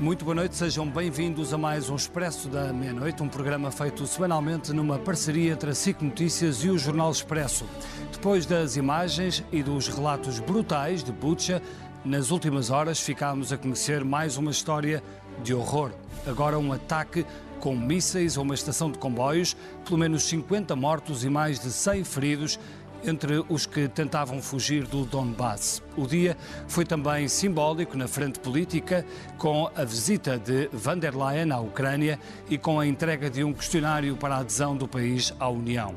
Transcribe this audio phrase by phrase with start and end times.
[0.00, 4.72] Muito boa noite, sejam bem-vindos a mais um Expresso da Meia-Noite, um programa feito semanalmente
[4.72, 7.66] numa parceria entre a SIC Notícias e o Jornal Expresso.
[8.12, 11.60] Depois das imagens e dos relatos brutais de Butcha,
[12.04, 15.02] nas últimas horas ficámos a conhecer mais uma história
[15.42, 15.90] de horror.
[16.24, 17.26] Agora um ataque
[17.58, 22.04] com mísseis a uma estação de comboios, pelo menos 50 mortos e mais de 100
[22.04, 22.58] feridos
[23.04, 25.82] entre os que tentavam fugir do Donbass.
[25.96, 26.36] O dia
[26.66, 29.04] foi também simbólico na frente política,
[29.36, 33.52] com a visita de van der Leyen à Ucrânia e com a entrega de um
[33.52, 35.94] questionário para a adesão do país à União.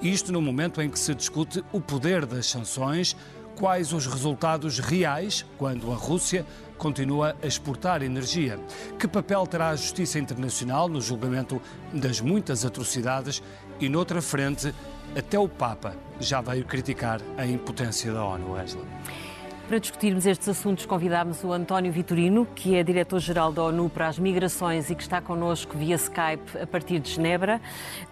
[0.00, 3.16] Isto no momento em que se discute o poder das sanções,
[3.56, 6.46] quais os resultados reais quando a Rússia
[6.78, 8.58] continua a exportar energia.
[8.98, 11.60] Que papel terá a Justiça Internacional no julgamento
[11.92, 13.42] das muitas atrocidades
[13.80, 14.72] e, noutra frente,
[15.16, 18.84] até o Papa já veio criticar a impotência da ONU, Angela.
[19.68, 24.18] Para discutirmos estes assuntos, convidámos o António Vitorino, que é diretor-geral da ONU para as
[24.18, 27.60] Migrações e que está connosco via Skype a partir de Genebra,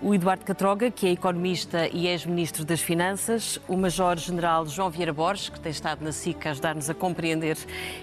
[0.02, 5.48] o Eduardo Catroga, que é economista e ex-ministro das Finanças, o Major-General João Vieira Borges,
[5.48, 7.56] que tem estado na SIC a ajudar-nos a compreender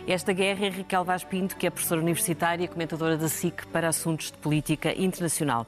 [0.08, 4.32] esta guerra, e Raquel Pinto, que é professora universitária e comentadora da SIC para assuntos
[4.32, 5.67] de política internacional.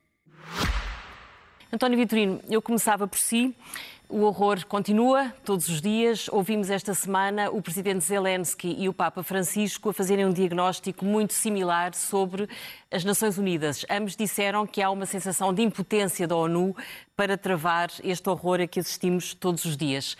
[1.73, 3.55] António Vitorino, eu começava por si.
[4.09, 6.27] O horror continua todos os dias.
[6.27, 11.31] Ouvimos esta semana o presidente Zelensky e o Papa Francisco a fazerem um diagnóstico muito
[11.31, 12.49] similar sobre
[12.91, 13.85] as Nações Unidas.
[13.89, 16.75] Ambos disseram que há uma sensação de impotência da ONU
[17.15, 20.17] para travar este horror a que assistimos todos os dias.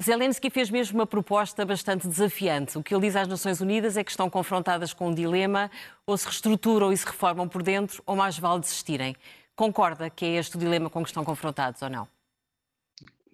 [0.00, 2.78] Zelensky fez mesmo uma proposta bastante desafiante.
[2.78, 5.68] O que ele diz às Nações Unidas é que estão confrontadas com um dilema:
[6.06, 9.16] ou se reestruturam e se reformam por dentro, ou mais vale desistirem.
[9.54, 12.08] Concorda que é este o dilema com que estão confrontados ou não?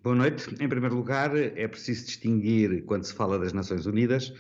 [0.03, 0.49] Boa noite.
[0.61, 4.33] Em primeiro lugar, é preciso distinguir, quando se fala das Nações Unidas,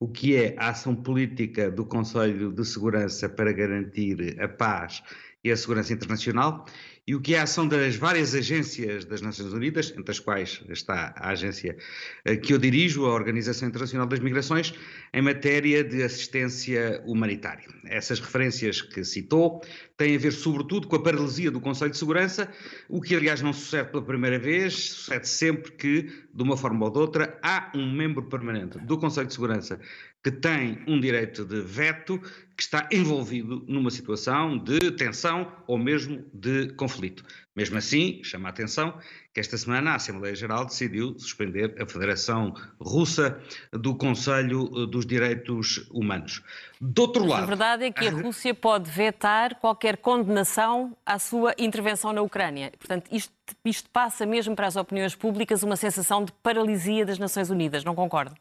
[0.00, 5.02] o que é a ação política do Conselho de Segurança para garantir a paz
[5.42, 6.64] e a segurança internacional
[7.08, 10.60] e o que é a ação das várias agências das Nações Unidas, entre as quais
[10.68, 11.74] está a agência
[12.22, 14.74] eh, que eu dirijo, a Organização Internacional das Migrações,
[15.14, 17.64] em matéria de assistência humanitária.
[17.86, 19.62] Essas referências que citou
[19.96, 22.52] têm a ver, sobretudo, com a paralisia do Conselho de Segurança,
[22.90, 26.92] o que, aliás, não sucede pela primeira vez, sucede sempre que, de uma forma ou
[26.92, 29.80] de outra, há um membro permanente do Conselho de Segurança
[30.22, 32.20] que tem um direito de veto
[32.56, 37.24] que está envolvido numa situação de tensão ou mesmo de conflito.
[37.54, 38.98] Mesmo assim, chama a atenção
[39.32, 43.40] que esta semana a Assembleia Geral decidiu suspender a Federação Russa
[43.72, 46.42] do Conselho dos Direitos Humanos.
[46.80, 47.44] Do outro lado.
[47.44, 52.72] A verdade é que a Rússia pode vetar qualquer condenação à sua intervenção na Ucrânia.
[52.76, 53.32] Portanto, isto,
[53.64, 57.94] isto passa mesmo para as opiniões públicas uma sensação de paralisia das Nações Unidas, não
[57.94, 58.34] concorda?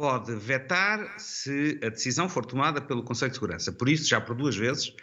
[0.00, 3.70] Pode vetar se a decisão for tomada pelo Conselho de Segurança.
[3.70, 4.96] Por isso, já por duas vezes,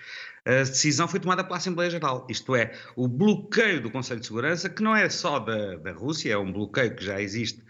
[0.44, 2.26] a decisão foi tomada pela Assembleia Geral.
[2.28, 6.34] Isto é, o bloqueio do Conselho de Segurança, que não é só da, da Rússia,
[6.34, 7.64] é um bloqueio que já existe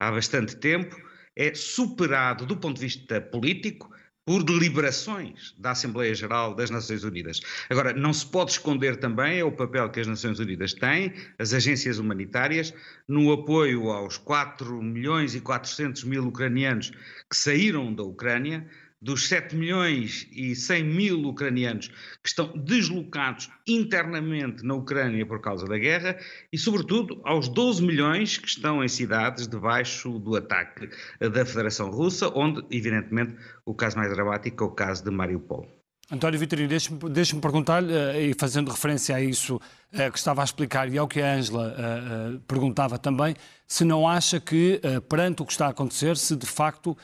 [0.00, 1.00] há bastante tempo,
[1.36, 3.88] é superado do ponto de vista político
[4.24, 7.40] por deliberações da Assembleia Geral das Nações Unidas.
[7.68, 11.52] Agora, não se pode esconder também é o papel que as Nações Unidas têm, as
[11.52, 12.72] agências humanitárias,
[13.08, 16.90] no apoio aos 4 milhões e 400 mil ucranianos
[17.28, 18.64] que saíram da Ucrânia,
[19.02, 25.66] dos 7 milhões e 100 mil ucranianos que estão deslocados internamente na Ucrânia por causa
[25.66, 26.16] da guerra
[26.52, 32.30] e, sobretudo, aos 12 milhões que estão em cidades debaixo do ataque da Federação Russa,
[32.32, 33.34] onde, evidentemente,
[33.66, 35.82] o caso mais dramático é o caso de Mariupol.
[36.12, 40.44] António Vitorino, deixe-me deixe perguntar-lhe, uh, e fazendo referência a isso uh, que estava a
[40.44, 43.34] explicar e ao que a Ângela uh, perguntava também,
[43.66, 44.78] se não acha que,
[45.08, 46.94] perante o que está a acontecer, se de facto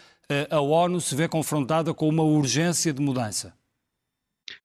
[0.51, 3.58] a ONU se vê confrontada com uma urgência de mudança?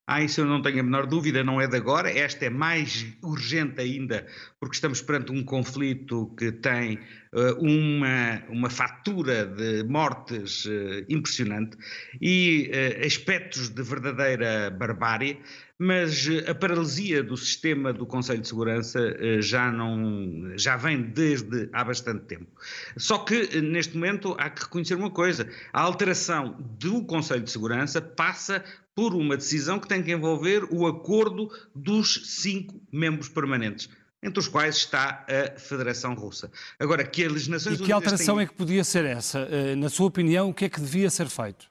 [0.06, 2.12] Ah, isso eu não tenho a menor dúvida, não é de agora.
[2.12, 4.28] Esta é mais urgente ainda,
[4.60, 7.00] porque estamos perante um conflito que tem
[7.34, 11.78] uh, uma, uma fatura de mortes uh, impressionante
[12.22, 15.40] e uh, aspectos de verdadeira barbárie,
[15.80, 21.84] mas a paralisia do sistema do Conselho de Segurança já não já vem desde há
[21.84, 22.48] bastante tempo.
[22.96, 28.02] Só que neste momento há que reconhecer uma coisa: a alteração do Conselho de Segurança
[28.02, 28.64] passa
[28.96, 33.90] por uma decisão que tem que envolver o acordo dos cinco membros permanentes
[34.22, 36.50] entre os quais está a Federação Russa.
[36.80, 37.82] Agora, que as Nações Unidas.
[37.82, 38.46] E que alteração têm...
[38.46, 39.40] é que podia ser essa?
[39.40, 41.70] Eh, na sua opinião, o que é que devia ser feito?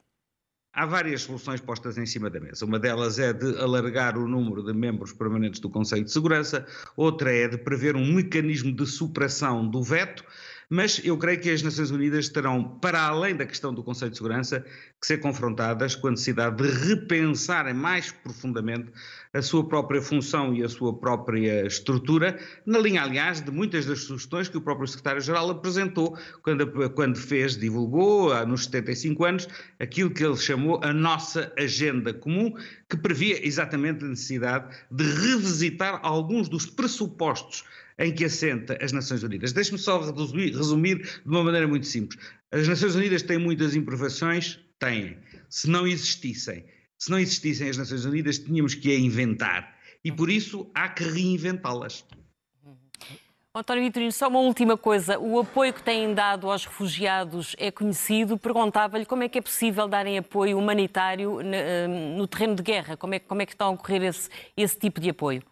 [0.71, 2.65] Há várias soluções postas em cima da mesa.
[2.65, 6.65] Uma delas é de alargar o número de membros permanentes do Conselho de Segurança,
[6.97, 10.23] outra é de prever um mecanismo de supressão do veto
[10.69, 14.17] mas eu creio que as Nações Unidas terão, para além da questão do Conselho de
[14.17, 14.65] Segurança,
[14.99, 18.91] que ser confrontadas com a necessidade de repensarem mais profundamente
[19.33, 24.01] a sua própria função e a sua própria estrutura, na linha, aliás, de muitas das
[24.01, 29.47] sugestões que o próprio secretário-geral apresentou quando, quando fez, divulgou, nos 75 anos,
[29.79, 32.53] aquilo que ele chamou a nossa agenda comum,
[32.87, 37.63] que previa exatamente a necessidade de revisitar alguns dos pressupostos
[37.97, 39.53] em que assenta as Nações Unidas.
[39.53, 42.19] Deixe-me só resumir, de uma maneira muito simples.
[42.51, 44.59] As Nações Unidas têm muitas imperfeições?
[44.79, 45.17] Têm.
[45.49, 46.65] Se não existissem,
[46.97, 49.75] se não existissem as Nações Unidas, tínhamos que a inventar.
[50.03, 52.05] E por isso há que reinventá-las.
[53.55, 55.19] António Vitorino, só uma última coisa.
[55.19, 58.35] O apoio que têm dado aos refugiados é conhecido.
[58.35, 61.39] Perguntava-lhe como é que é possível darem apoio humanitário
[62.17, 62.97] no terreno de guerra.
[62.97, 65.43] Como é, como é que está a ocorrer esse, esse tipo de apoio?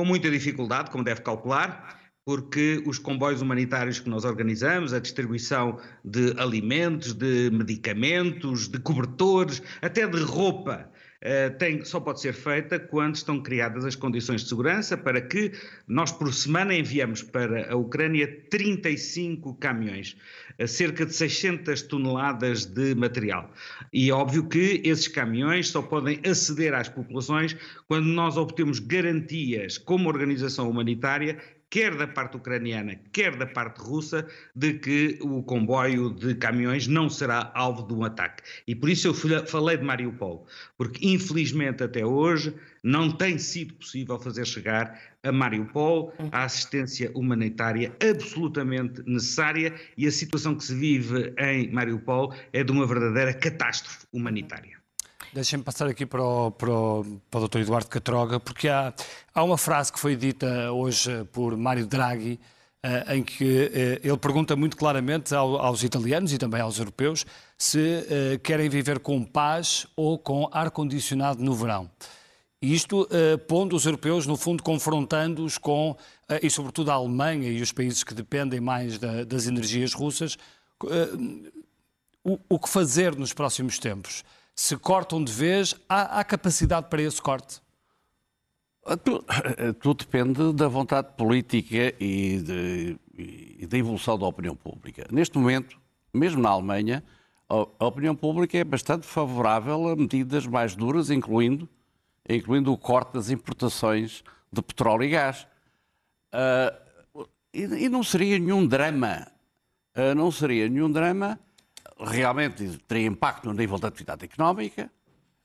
[0.00, 5.78] Com muita dificuldade, como deve calcular, porque os comboios humanitários que nós organizamos, a distribuição
[6.02, 10.90] de alimentos, de medicamentos, de cobertores, até de roupa,
[11.22, 15.52] eh, tem, só pode ser feita quando estão criadas as condições de segurança para que
[15.86, 20.16] nós, por semana, enviamos para a Ucrânia 35 caminhões,
[20.66, 23.52] cerca de 600 toneladas de material.
[23.92, 27.56] E é óbvio que esses caminhões só podem aceder às populações
[27.86, 31.38] quando nós obtemos garantias, como organização humanitária,
[31.70, 37.08] quer da parte ucraniana, quer da parte russa, de que o comboio de caminhões não
[37.08, 38.42] será alvo de um ataque.
[38.66, 39.14] E por isso eu
[39.46, 40.46] falei de Mariupol,
[40.76, 42.52] porque infelizmente até hoje
[42.82, 50.10] não tem sido possível fazer chegar a Mariupol a assistência humanitária absolutamente necessária e a
[50.10, 54.79] situação que se vive em Mariupol é de uma verdadeira catástrofe humanitária.
[55.32, 57.58] Deixem-me passar aqui para o, para, o, para o Dr.
[57.58, 58.92] Eduardo Catroga, porque há,
[59.32, 62.40] há uma frase que foi dita hoje por Mário Draghi,
[62.84, 67.24] uh, em que uh, ele pergunta muito claramente ao, aos italianos e também aos europeus
[67.56, 71.88] se uh, querem viver com paz ou com ar-condicionado no verão.
[72.60, 73.08] Isto
[73.48, 75.96] pondo os europeus, no fundo, confrontando-os com,
[76.42, 80.36] e sobretudo a Alemanha e os países que dependem mais da, das energias russas,
[82.22, 84.22] o, o que fazer nos próximos tempos
[84.60, 87.62] se cortam de vez, há, há capacidade para esse corte?
[88.84, 89.24] Ah, tudo,
[89.80, 95.06] tudo depende da vontade política e, de, e, da evolução da opinião pública.
[95.10, 95.80] Neste momento,
[96.12, 97.02] mesmo na Alemanha,
[97.48, 101.66] a opinião pública é bastante favorável a medidas mais duras, incluindo,
[102.28, 104.22] incluindo o corte das importações
[104.52, 105.46] de petróleo e gás.
[106.34, 109.26] Uh, e, e, não seria nenhum drama,
[109.96, 111.40] uh, não seria nenhum drama
[112.00, 114.90] realmente teria impacto no nível da atividade económica,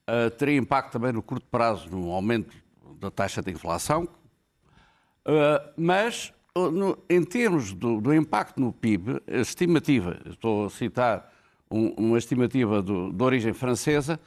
[0.09, 2.55] uh, teria impacto também no curto prazo no aumento
[2.99, 9.37] da taxa de inflação, uh, mas no, em termos do, do, impacto no PIB, a
[9.37, 11.33] estimativa, estou a citar
[11.69, 14.19] um, uma estimativa do, de origem francesa,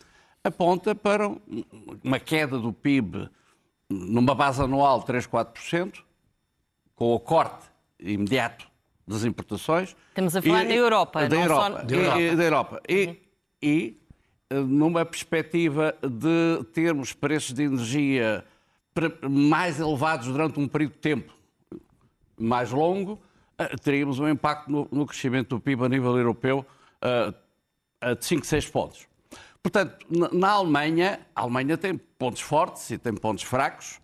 [0.45, 1.31] aponta para
[2.05, 3.31] uma queda do PIB
[3.89, 6.03] numa base anual de 3, 4%,
[6.95, 7.67] com o corte
[7.99, 8.68] imediato
[9.09, 9.97] das importações.
[10.11, 12.21] Estamos a falar e, da Europa, da não Europa, só da Europa.
[12.21, 12.83] E, da Europa.
[12.89, 13.17] E, uhum.
[13.63, 14.01] e
[14.51, 18.45] eh, numa perspectiva de termos preços de energia
[19.31, 21.33] mais elevados durante um período de tempo
[22.37, 23.21] mais longo,
[23.57, 26.65] eh, teríamos um impacto no, no crescimento do PIB a nível europeu
[27.03, 29.09] uh, de 5, 6 pontos.
[29.63, 34.01] Portanto, na, na, Alemanha, a Alemanha tem pontos fortes e tem pontos fracos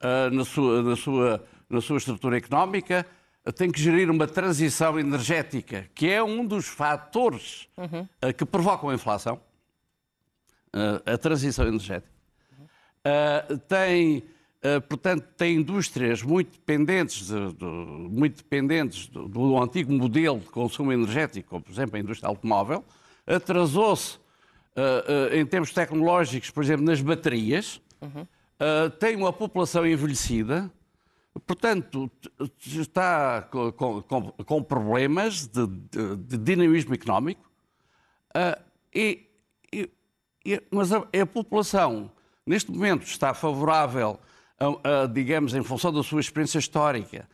[0.00, 3.06] uh, na, sua, na, sua, na sua estrutura económica
[3.52, 8.08] tem que gerir uma transição energética, que é um dos fatores uhum.
[8.32, 9.38] que provocam a inflação,
[10.74, 12.12] uh, a transição energética.
[13.06, 19.92] Uh, tem, uh, portanto, tem indústrias muito dependentes, de, de, muito dependentes do, do, antigo
[19.92, 22.84] modelo de consumo energético, como, por exemplo, a indústria automóvel,
[23.26, 24.18] atrasou-se
[25.32, 28.26] em termos tecnológicos, por exemplo, nas baterias, uhum.
[28.98, 30.68] tem uma população envelhecida,
[31.40, 32.10] portanto,
[32.66, 33.72] está com,
[34.02, 37.50] com, com problemas de, de, de, dinamismo económico,
[38.94, 39.26] e,
[39.72, 39.90] e,
[40.44, 42.10] e, mas a, a, população,
[42.46, 44.18] neste momento, está favorável,
[44.58, 47.28] a, a, digamos, em função da sua experiência histórica,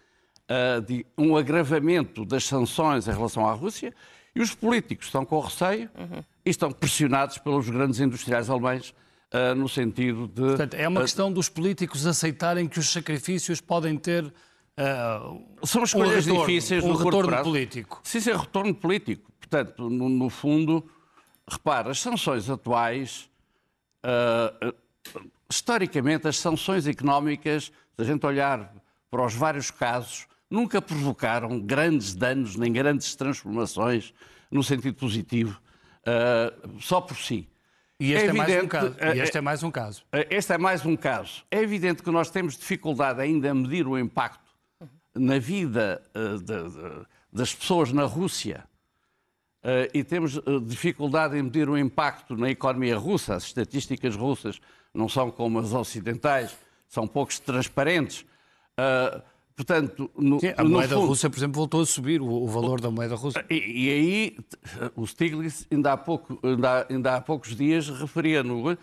[0.85, 3.95] de um agravamento das sanções em relação à Rússia,
[4.35, 6.25] e os políticos estão com receio uhum.
[6.45, 8.95] e estão pressionados pelos grandes industriais alemães
[9.33, 10.43] uh, no sentido de.
[10.43, 14.25] Portanto, é uma uh, questão dos políticos aceitarem que os sacrifícios podem ter.
[14.25, 17.45] Uh, São escolhas um retorno, difíceis um no retorno prazo.
[17.45, 18.01] político.
[18.05, 19.31] Sim, sim, retorno político.
[19.39, 20.89] Portanto, no, no fundo,
[21.49, 23.29] repara, as sanções atuais,
[25.51, 28.73] historicamente, as sanções económicas, se a gente olhar
[29.11, 34.15] para os vários casos, nunca provocaram grandes danos nem grandes transformações
[34.51, 35.61] no sentido positivo,
[36.03, 37.49] uh, só por si.
[38.01, 38.97] E este é, é mais um caso.
[39.15, 40.05] E este é mais um caso.
[40.31, 41.45] Este é mais um caso.
[41.51, 44.51] É evidente que nós temos dificuldade ainda a medir o impacto
[45.15, 48.65] na vida de, de, das pessoas na Rússia
[49.93, 53.35] e temos dificuldade em medir o impacto na economia russa.
[53.35, 54.59] As estatísticas russas
[54.95, 56.57] não são como as ocidentais,
[56.89, 58.25] são poucos transparentes.
[59.61, 62.81] Portanto, no, Sim, a moeda fundo, russa, por exemplo, voltou a subir o, o valor
[62.81, 63.45] da moeda russa.
[63.51, 64.37] E, e, aí
[64.97, 68.75] o Stiglitz, ainda há, pouco, ainda, ainda há poucos dias, referia no,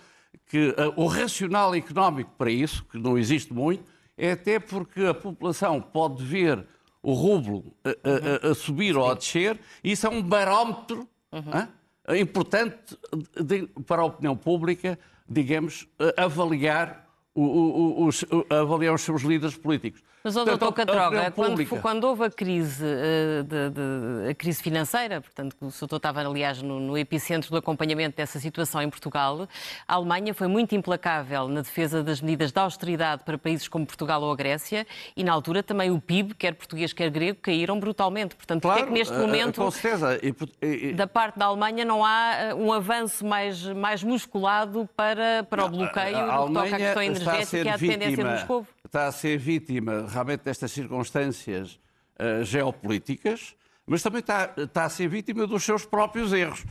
[0.45, 3.83] que uh, o racional económico para isso, que não existe muito,
[4.15, 6.63] é até porque a população pode ver
[7.01, 8.99] o rublo a, a, a subir Sim.
[8.99, 12.15] ou a descer, e isso é um barómetro uhum.
[12.15, 12.95] importante
[13.43, 17.06] de, para a opinião pública, digamos, avaliar,
[17.41, 20.01] o, o, os, avaliar os seus líderes políticos.
[20.23, 25.21] Mas, oh, doutor Catroga, quando, quando, houve a crise, uh, de, de, a crise financeira,
[25.21, 29.47] portanto, o doutor estava, aliás, no, no, epicentro do acompanhamento dessa situação em Portugal,
[29.87, 34.21] a Alemanha foi muito implacável na defesa das medidas de austeridade para países como Portugal
[34.21, 38.35] ou a Grécia e, na altura, também o PIB, quer português, quer grego, caíram brutalmente.
[38.35, 40.19] Portanto, claro, é que neste eh, momento, com certeza.
[40.21, 45.45] E, e, da parte da Alemanha, não há eh, um avanço mais, mais musculado para,
[45.49, 48.67] para o bloqueio no que toca à questão energética e à dependência de Moscou?
[48.83, 51.79] Está a ser vítima realmente destas circunstâncias
[52.19, 53.55] uh, geopolíticas,
[53.85, 56.65] mas também está, está a ser vítima dos seus próprios erros.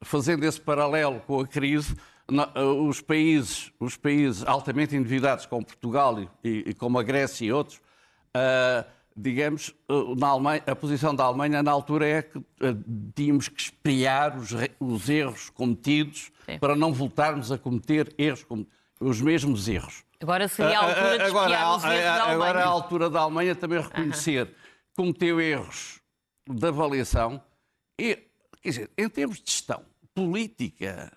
[0.00, 1.94] Fazendo esse paralelo com a crise,
[2.30, 7.52] uh, os países, os países altamente endividados, como Portugal e, e como a Grécia e
[7.52, 7.78] outros,
[8.36, 8.84] uh,
[9.16, 9.74] digamos,
[10.16, 12.42] na Alemanha, a posição da Alemanha na altura é que
[13.14, 16.58] tínhamos que espiar os, os erros cometidos Sim.
[16.58, 18.44] para não voltarmos a cometer erros,
[19.02, 20.04] os mesmos erros.
[20.20, 23.80] Agora seria a altura de agora, a, a, agora é a altura da Alemanha também
[23.80, 24.54] reconhecer que
[24.96, 26.00] cometeu erros
[26.48, 27.42] de avaliação
[27.98, 28.16] e,
[28.62, 29.82] quer dizer, em termos de gestão
[30.14, 31.10] política,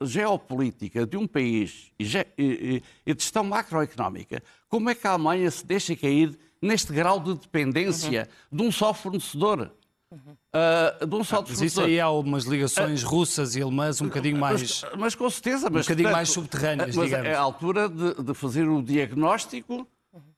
[0.00, 2.04] geopolítica de um país e,
[2.38, 7.20] e, e, de gestão macroeconómica, como é que a Alemanha se deixa cair neste grau
[7.20, 8.58] de dependência uhum.
[8.58, 9.72] de um só fornecedor?
[10.10, 14.00] Uh, de um só ah, mas isso aí há umas ligações uh, russas e alemãs
[14.00, 14.82] um bocadinho mais.
[14.82, 15.84] Mas, mas com certeza, mas.
[15.84, 17.28] Um bocadinho portanto, mais subterrâneas, mas digamos.
[17.28, 19.86] É a altura de, de fazer o diagnóstico.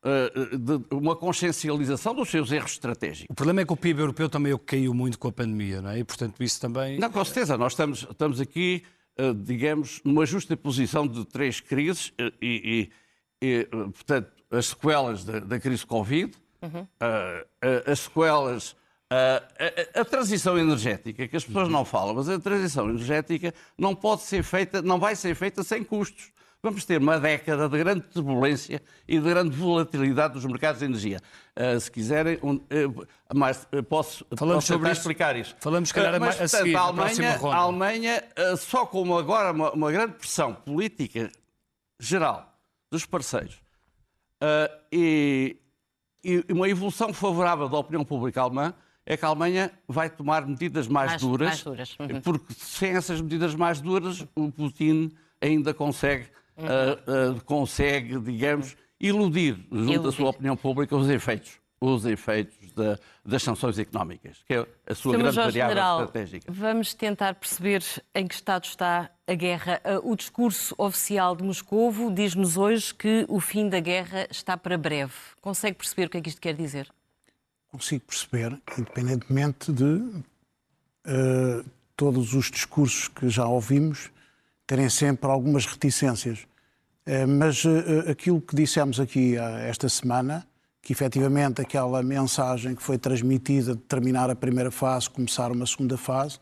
[0.02, 3.26] Uh, de uma consciencialização dos seus erros estratégicos.
[3.30, 6.00] O problema é que o PIB europeu também caiu muito com a pandemia, não é?
[6.00, 6.98] E, portanto, isso também.
[6.98, 7.56] Não, com certeza.
[7.56, 8.82] Nós estamos, estamos aqui,
[9.44, 12.12] digamos, numa justa posição de três crises
[12.42, 12.90] e,
[13.40, 16.86] e, e portanto, as sequelas da, da crise Covid, uhum.
[17.86, 18.76] as sequelas
[19.12, 19.42] Uh,
[19.96, 24.22] a, a, transição energética, que as pessoas não falam, mas a transição energética não pode
[24.22, 26.30] ser feita, não vai ser feita sem custos.
[26.62, 31.18] Vamos ter uma década de grande turbulência e de grande volatilidade dos mercados de energia.
[31.56, 35.56] Uh, se quiserem, um, uh, mais, posso, Falamos posso sobre isso, explicar isso.
[35.58, 38.24] Falamos, calhar, uh, mas, a, portanto, seguir, a Alemanha, a Alemanha
[38.58, 41.32] só com agora uma, uma, grande pressão política
[41.98, 42.54] geral
[42.90, 43.58] dos parceiros
[44.92, 45.56] e,
[46.22, 48.74] e uma evolução favorável da opinião pública alemã,
[49.10, 51.96] é que a Alemanha vai tomar medidas mais, mais duras, mais duras.
[51.98, 52.20] Uhum.
[52.20, 56.26] porque sem essas medidas mais duras o Putin ainda consegue,
[56.56, 56.64] uhum.
[56.64, 60.08] uh, uh, consegue digamos, iludir junto iludir.
[60.08, 64.94] à sua opinião pública os efeitos, os efeitos da, das sanções económicas, que é a
[64.94, 66.52] sua grande variável General, estratégica.
[66.52, 67.82] Vamos tentar perceber
[68.14, 69.80] em que estado está a guerra.
[69.84, 74.78] Uh, o discurso oficial de Moscovo diz-nos hoje que o fim da guerra está para
[74.78, 75.14] breve.
[75.40, 76.88] Consegue perceber o que é que isto quer dizer?
[77.70, 81.64] Consigo perceber, independentemente de uh,
[81.96, 84.10] todos os discursos que já ouvimos
[84.66, 86.40] terem sempre algumas reticências.
[87.06, 90.46] Uh, mas uh, aquilo que dissemos aqui esta semana,
[90.82, 95.96] que efetivamente aquela mensagem que foi transmitida de terminar a primeira fase, começar uma segunda
[95.96, 96.38] fase,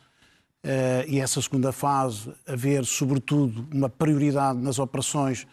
[1.07, 5.47] e essa segunda fase haver, sobretudo, uma prioridade nas operações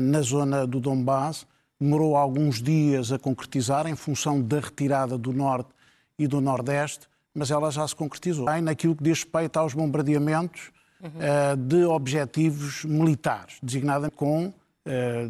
[0.00, 1.44] na zona do Donbass.
[1.80, 5.70] Demorou alguns dias a concretizar em função da retirada do Norte
[6.18, 8.48] e do Nordeste, mas ela já se concretizou.
[8.48, 11.10] Aí naquilo que diz respeito aos bombardeamentos uhum.
[11.10, 14.52] uh, de objetivos militares, designadamente com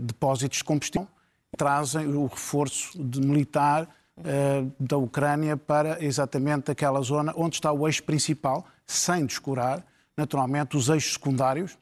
[0.01, 1.07] depósitos de combustível,
[1.57, 7.87] trazem o reforço de militar uh, da Ucrânia para exatamente aquela zona onde está o
[7.87, 9.85] eixo principal, sem descurar,
[10.17, 11.79] naturalmente, os eixos secundários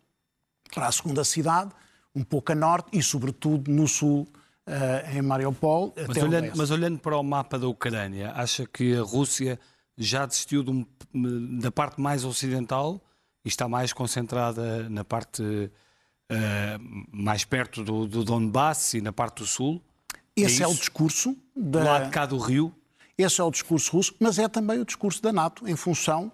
[0.75, 1.71] para a segunda cidade,
[2.15, 4.27] um pouco a norte e, sobretudo, no sul,
[4.69, 5.95] uh, em Mariupol.
[6.09, 9.59] Mas olhando, mas olhando, para o mapa da Ucrânia, acha que a Rússia
[9.97, 10.87] já desistiu de um,
[11.59, 13.01] da parte mais ocidental
[13.45, 19.39] e está mais concentrada na parte uh, mais perto do, do Donbass e na parte
[19.39, 19.83] do sul?
[20.35, 21.85] Esse é, é o discurso da...
[21.85, 22.75] lá de cá do Rio.
[23.19, 26.33] Esse é o discurso russo, mas é também o discurso da NATO, em função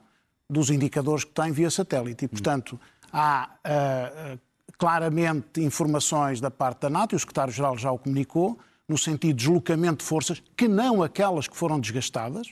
[0.49, 2.25] dos indicadores que tem via satélite.
[2.25, 2.81] E, portanto,
[3.13, 4.39] há uh,
[4.77, 8.59] claramente informações da parte da NATO, e o secretário-geral já o comunicou,
[8.89, 12.49] no sentido de deslocamento de forças, que não aquelas que foram desgastadas.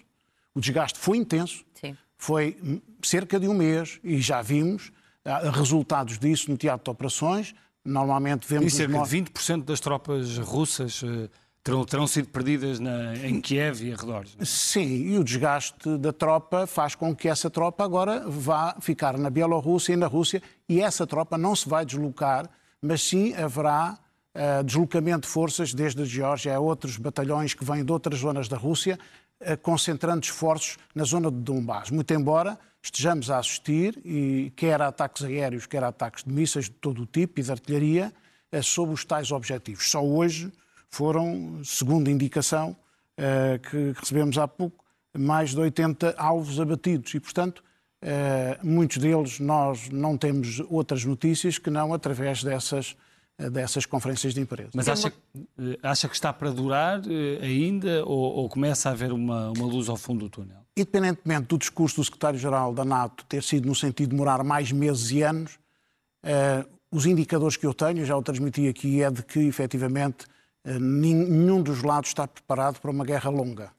[0.54, 1.96] O desgaste foi intenso, Sim.
[2.16, 4.92] foi cerca de um mês, e já vimos
[5.24, 7.54] uh, resultados disso no teatro de operações.
[7.84, 8.72] Normalmente vemos.
[8.72, 11.30] E cerca de 20% das tropas russas uh,
[11.66, 14.36] terão, terão, sido perdidas na, em Kiev e arredores.
[14.38, 14.44] É?
[14.44, 19.28] Sim, e o desgaste da tropa faz com que essa tropa agora vá ficar na
[19.28, 22.48] Bielorrússia e na Rússia, e essa tropa não se vai deslocar,
[22.80, 23.98] mas sim haverá
[24.32, 28.46] uh, deslocamento de forças desde a Geórgia a outros batalhões que vêm de outras zonas
[28.46, 28.96] da Rússia,
[29.40, 31.90] uh, concentrando esforços na zona de Donbass.
[31.90, 36.66] Muito embora estejamos a assistir, e quer a ataques aéreos, quer a ataques de mísseis
[36.66, 38.12] de todo o tipo e de artilharia,
[38.52, 39.90] eh, sob os tais objetivos.
[39.90, 40.52] Só hoje
[40.96, 42.76] foram, segundo indicação
[43.16, 44.84] eh, que recebemos há pouco,
[45.16, 47.62] mais de 80 alvos abatidos e, portanto,
[48.02, 52.96] eh, muitos deles nós não temos outras notícias que não através dessas
[53.52, 54.70] dessas conferências de imprensa.
[54.74, 55.12] Mas acha,
[55.82, 57.02] acha que está para durar
[57.42, 60.66] ainda ou, ou começa a haver uma, uma luz ao fundo do túnel?
[60.76, 65.10] independentemente do discurso do secretário-geral da NATO ter sido no sentido de demorar mais meses
[65.10, 65.54] e anos,
[66.22, 70.28] uh, os indicadores que eu tenho, já o transmiti aqui, é de que, efetivamente, uh,
[70.66, 73.70] nenhum dos lados está preparado para uma guerra longa.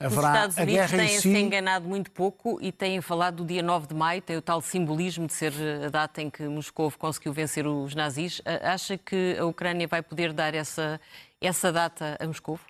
[0.00, 1.36] Haverá Os Estados Unidos têm-se si...
[1.36, 5.26] enganado muito pouco e têm falado do dia 9 de maio, tem o tal simbolismo
[5.26, 5.52] de ser
[5.84, 8.40] a data em que Moscou conseguiu vencer os nazis.
[8.62, 11.00] Acha que a Ucrânia vai poder dar essa,
[11.40, 12.60] essa data a Moscou?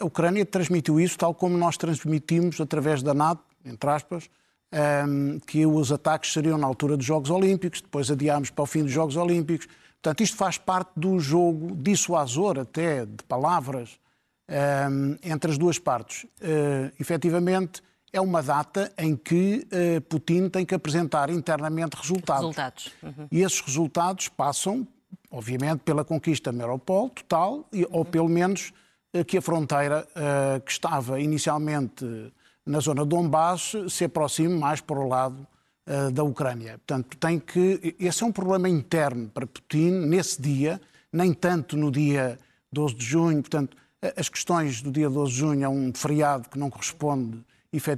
[0.00, 4.28] A Ucrânia transmitiu isso tal como nós transmitimos através da NATO, entre aspas,
[4.72, 8.82] ehm, que os ataques seriam na altura dos Jogos Olímpicos, depois adiámos para o fim
[8.82, 9.68] dos Jogos Olímpicos.
[10.06, 13.98] Portanto, isto faz parte do jogo dissuasor até de palavras
[14.46, 16.22] ehm, entre as duas partes.
[16.40, 22.42] Uh, efetivamente, é uma data em que uh, Putin tem que apresentar internamente resultados.
[22.42, 22.92] Resultados.
[23.02, 23.26] Uhum.
[23.32, 24.86] E esses resultados passam,
[25.28, 27.86] obviamente, pela conquista Meropol total, uhum.
[27.90, 28.72] ou pelo menos
[29.12, 32.32] eh, que a fronteira eh, que estava inicialmente
[32.64, 35.44] na zona de Donbass se aproxime mais para o lado
[35.88, 36.78] eh, da Ucrânia.
[36.78, 37.94] Portanto, tem que.
[38.00, 40.80] Esse é um problema interno para Putin nesse dia,
[41.12, 42.36] nem tanto no dia
[42.72, 43.40] 12 de junho.
[43.40, 43.76] Portanto,
[44.16, 47.40] as questões do dia 12 de junho é um feriado que não corresponde,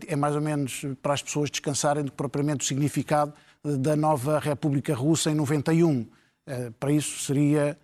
[0.07, 3.33] é mais ou menos para as pessoas descansarem do que propriamente o significado
[3.65, 6.07] da nova República Russa em 91.
[6.79, 7.79] Para isso seria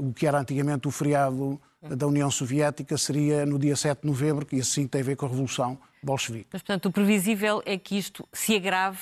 [0.00, 4.46] o que era antigamente o feriado da União Soviética seria no dia 7 de novembro,
[4.46, 6.48] que assim tem a ver com a Revolução Bolchevique.
[6.52, 8.98] Mas, portanto, o previsível é que isto se agrave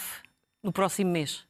[0.68, 1.44] no próximo mês?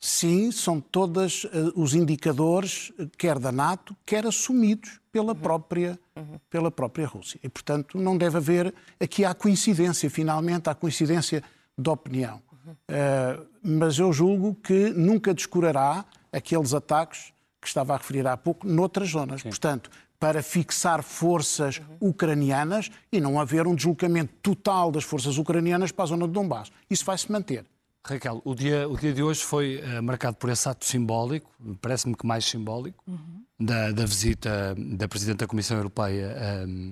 [0.00, 5.38] Sim, são todos uh, os indicadores, quer da NATO, quer assumidos pela, uhum.
[5.38, 6.38] própria, uhum.
[6.50, 7.38] pela própria Rússia.
[7.42, 8.74] E, portanto, não deve haver.
[9.00, 11.42] Aqui há coincidência, finalmente, há coincidência
[11.76, 12.42] de opinião.
[12.52, 12.72] Uhum.
[12.72, 18.66] Uh, mas eu julgo que nunca descurará aqueles ataques que estava a referir há pouco
[18.66, 19.42] noutras zonas.
[19.42, 19.48] Sim.
[19.48, 26.04] Portanto, para fixar forças ucranianas e não haver um deslocamento total das forças ucranianas para
[26.04, 26.72] a zona de Donbass.
[26.90, 27.64] Isso vai se manter.
[28.08, 32.14] Raquel, o dia, o dia de hoje foi uh, marcado por esse ato simbólico, parece-me
[32.14, 33.44] que mais simbólico, uhum.
[33.58, 36.34] da, da, visita da Presidente da Comissão Europeia
[36.66, 36.90] um,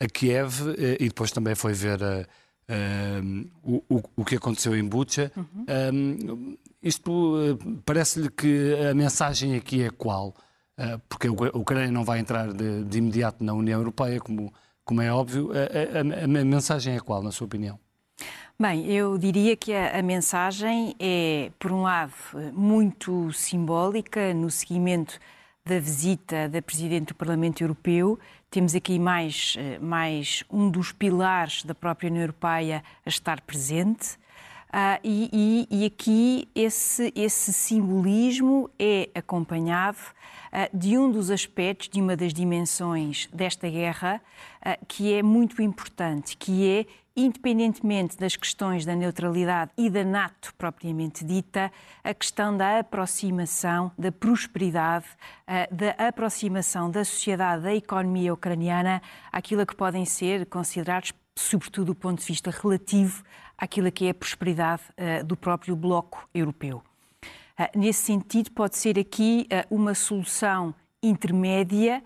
[0.00, 2.26] eh, a Kiev uh, e depois também foi ver uh,
[3.22, 5.30] um, o, o, que aconteceu em Bucha.
[5.36, 5.66] Uhum.
[5.92, 10.34] Um, isto parece-lhe que a mensagem aqui é qual?
[10.78, 14.52] Eh, porque a Ucrânia não vai entrar de, de imediato na União Europeia, como,
[14.84, 15.50] como é óbvio.
[15.52, 17.78] A, a, a, mensagem é qual, na sua opinião?
[18.58, 22.14] Bem, eu diria que a, a, mensagem é, por um lado,
[22.54, 25.20] muito simbólica no seguimento
[25.62, 28.18] da visita da Presidente do Parlamento Europeu.
[28.50, 34.14] Temos aqui mais, mais um dos pilares da própria União Europeia a estar presente.
[34.68, 39.98] Uh, e, e, e, aqui esse, esse simbolismo é acompanhado
[40.72, 44.20] de um dos aspectos, de uma das dimensões desta guerra,
[44.60, 50.54] uh, que é muito importante, que é independentemente das questões da neutralidade e da NATO
[50.58, 51.72] propriamente dita,
[52.04, 55.06] a questão da aproximação, da prosperidade,
[55.70, 59.00] da aproximação da sociedade, da economia ucraniana
[59.32, 63.24] àquilo que podem ser considerados, sobretudo do ponto de vista relativo
[63.56, 64.82] àquilo que é a prosperidade
[65.24, 66.82] do próprio bloco europeu.
[67.58, 72.02] Uh, nesse sentido, pode ser aqui uh, uma solução intermédia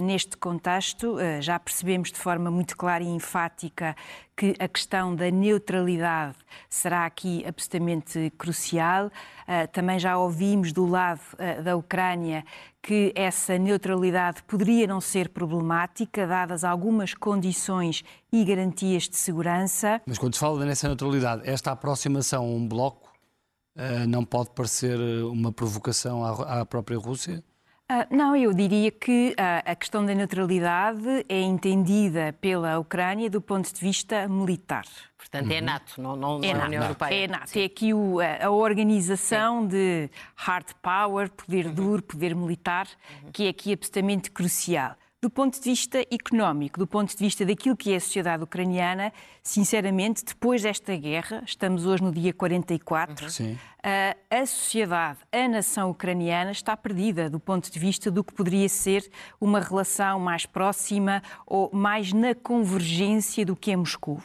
[0.00, 1.16] neste contexto.
[1.40, 3.96] já percebemos de forma muito clara e enfática
[4.36, 6.36] que a questão da neutralidade
[6.70, 9.10] será aqui absolutamente crucial.
[9.72, 11.22] também já ouvimos do lado
[11.64, 12.44] da Ucrânia
[12.80, 20.00] que essa neutralidade poderia não ser problemática, dadas algumas condições e garantias de segurança.
[20.06, 23.13] Mas quando se fala nessa neutralidade, esta aproximação a um bloco
[24.08, 27.42] não pode parecer uma provocação à, própria Rússia?
[27.90, 33.42] Uh, não, eu diria que uh, a questão da neutralidade é entendida pela Ucrânia do
[33.42, 34.86] ponto de vista militar.
[35.18, 35.58] Portanto, é uhum.
[35.58, 37.24] é NATO, não, não, é não a União Europeia.
[37.24, 37.58] É NATO.
[37.58, 39.68] É aqui o, a organização Sim.
[39.68, 41.74] de hard power, poder uhum.
[41.74, 42.88] duro, poder militar,
[43.22, 43.30] uhum.
[43.32, 44.96] que é aqui absolutamente crucial.
[45.24, 49.10] Do ponto de vista económico, do ponto de vista daquilo que é a sociedade ucraniana,
[49.42, 53.56] sinceramente, depois desta guerra, estamos hoje no dia 44, uhum.
[53.82, 58.68] a, a sociedade, a nação ucraniana está perdida do ponto de vista do que poderia
[58.68, 59.10] ser
[59.40, 64.20] uma relação mais próxima ou mais na convergência do que é Moscou.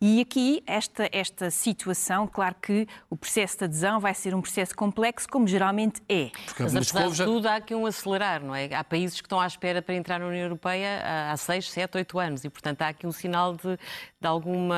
[0.00, 4.76] E aqui, esta, esta situação, claro que o processo de adesão vai ser um processo
[4.76, 6.30] complexo, como geralmente é.
[6.44, 8.74] Porque Mas apesar de tudo, há aqui um acelerar, não é?
[8.74, 12.18] Há países que estão à espera para entrar na União Europeia há 6, 7, 8
[12.18, 13.78] anos e, portanto, há aqui um sinal de,
[14.26, 14.70] de algum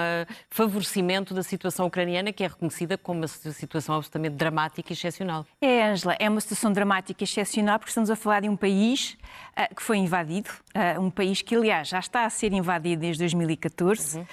[0.50, 5.46] favorecimento da situação ucraniana que é reconhecida como uma situação absolutamente dramática e excepcional.
[5.61, 9.16] É, Angela, é uma situação dramática e excepcional porque estamos a falar de um país
[9.56, 13.20] uh, que foi invadido, uh, um país que, aliás, já está a ser invadido desde
[13.22, 14.22] 2014, uhum.
[14.22, 14.26] uh,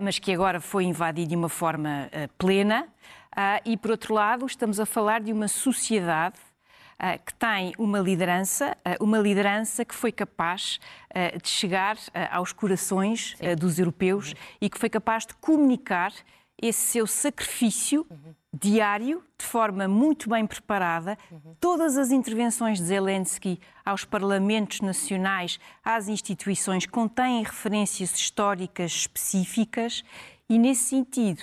[0.00, 2.88] mas que agora foi invadido de uma forma plena.
[3.64, 6.36] e, por outro lado, estamos a falar de uma sociedade
[7.24, 10.80] que tem uma liderança, uh, uma liderança que foi capaz
[11.10, 11.96] uh, de chegar
[12.30, 14.36] aos corações dos europeus uhum.
[14.62, 16.12] e que foi capaz de comunicar
[16.60, 18.34] esse seu sacrifício uhum.
[18.52, 21.18] diário, de forma muito bem preparada.
[21.30, 21.54] Uhum.
[21.60, 30.02] Todas as intervenções de Zelensky aos parlamentos nacionais, às instituições, contêm referências históricas específicas
[30.48, 31.42] e, nesse sentido,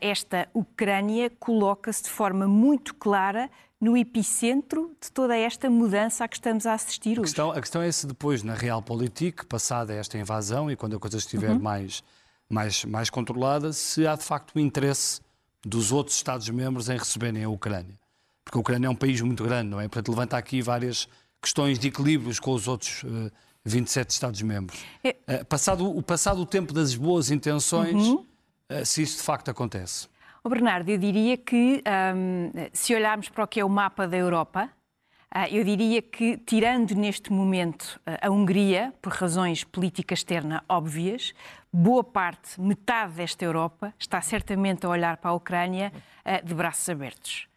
[0.00, 6.36] esta Ucrânia coloca-se de forma muito clara no epicentro de toda esta mudança a que
[6.36, 7.20] estamos a assistir hoje.
[7.20, 10.98] A questão, a questão é se depois, na Realpolitik, passada esta invasão e quando a
[10.98, 11.58] coisa estiver uhum.
[11.58, 12.02] mais,
[12.48, 15.20] mais, mais controlada, se há de facto o interesse
[15.64, 17.98] dos outros Estados-membros em receberem a Ucrânia.
[18.44, 19.88] Porque a Ucrânia é um país muito grande, não é?
[19.88, 21.08] Portanto, levanta aqui várias
[21.42, 23.30] questões de equilíbrios com os outros uh,
[23.64, 24.80] 27 Estados-membros.
[25.02, 25.16] É...
[25.28, 28.24] Uh, passado, o passado tempo das boas intenções, uhum.
[28.70, 30.08] uh, se isso de facto acontece.
[30.46, 31.82] Oh, Bernardo, eu diria que
[32.14, 34.70] um, se olharmos para o que é o mapa da Europa,
[35.34, 41.34] uh, eu diria que, tirando neste momento uh, a Hungria, por razões políticas externas óbvias,
[41.72, 45.92] boa parte, metade desta Europa, está certamente a olhar para a Ucrânia
[46.24, 47.48] uh, de braços abertos.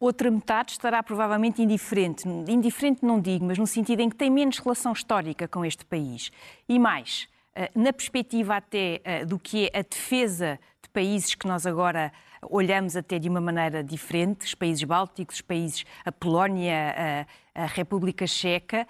[0.00, 2.26] Outra metade estará provavelmente indiferente.
[2.26, 6.32] Indiferente não digo, mas no sentido em que tem menos relação histórica com este país.
[6.66, 7.28] E mais,
[7.74, 12.10] na perspectiva até do que é a defesa de países que nós agora
[12.42, 17.66] olhamos até de uma maneira diferente, os países bálticos, os países, a Polónia, a, a
[17.66, 18.86] República Checa,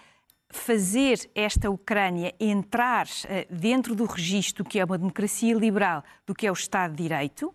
[0.51, 6.47] fazer esta Ucrânia entrar uh, dentro do registro que é uma democracia liberal, do que
[6.47, 7.55] é o Estado de Direito,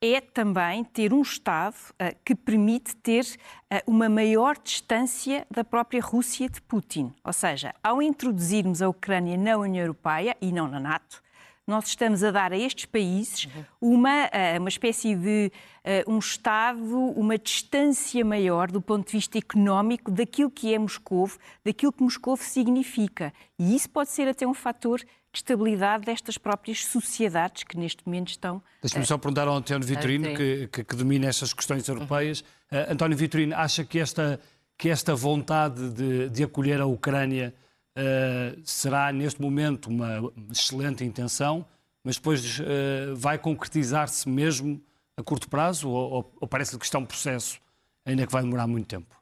[0.00, 6.02] é também ter um Estado uh, que permite ter uh, uma maior distância da própria
[6.02, 7.14] Rússia de Putin.
[7.24, 11.23] Ou seja, ao introduzirmos a Ucrânia na União Europeia e não na NATO,
[11.66, 13.48] nós estamos a dar a estes países
[13.80, 15.50] uma, eh, uma espécie de
[16.06, 21.30] uh, um Estado, uma distância maior do ponto de vista económico daquilo que é Moscou,
[21.64, 23.32] daquilo que Moscou significa.
[23.58, 25.06] E isso pode ser até um fator de
[25.38, 28.62] estabilidade destas próprias sociedades que neste momento estão.
[28.82, 32.40] Deixa-me só perguntar ao António Vitorino, que, que, que, domina estas questões europeias.
[32.70, 34.38] Uh, António Vitorino, acha que esta,
[34.76, 37.54] que esta vontade de, de acolher a Ucrânia
[37.96, 41.64] uh, será neste momento uma excelente intenção,
[42.02, 44.80] mas depois uh, vai concretizar-se mesmo
[45.16, 47.60] a curto prazo ou, ou parece que está um processo
[48.04, 49.14] ainda que vai demorar muito tempo?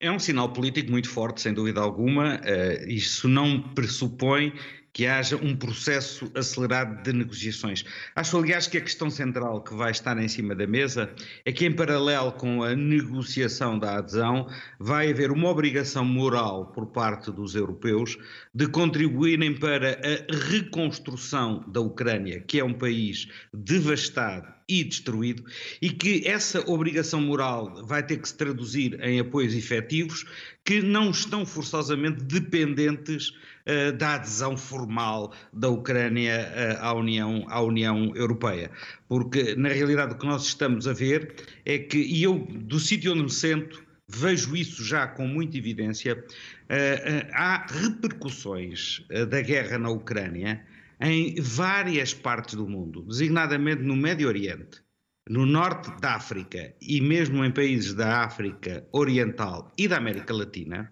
[0.00, 2.36] É um sinal político muito forte, sem dúvida alguma.
[2.36, 4.52] Uh, isso não pressupõe
[4.92, 7.84] que haja um processo acelerado de negociações.
[8.14, 11.10] Acho, aliás, que a questão central que vai estar em cima da mesa
[11.44, 14.48] é que, em paralelo com a negociação da adesão,
[14.78, 18.18] vai haver uma obrigação moral por parte dos europeus
[18.54, 25.44] de contribuírem para a reconstrução da Ucrânia, que é um país devastado e destruído,
[25.80, 30.26] e que essa obrigação moral vai ter que se traduzir em apoios efetivos
[30.62, 33.32] que não estão forçosamente dependentes
[33.68, 36.50] uh, da adesão formal da Ucrânia
[36.80, 38.70] uh, à, União, à União Europeia.
[39.08, 43.12] Porque, na realidade, o que nós estamos a ver é que, e eu, do sítio
[43.12, 49.90] onde me sento, vejo isso já com muita evidência, uh, há repercussões da guerra na
[49.90, 50.64] Ucrânia
[51.00, 54.82] em várias partes do mundo, designadamente no Médio Oriente,
[55.28, 60.90] no norte da África e mesmo em países da África Oriental e da América Latina,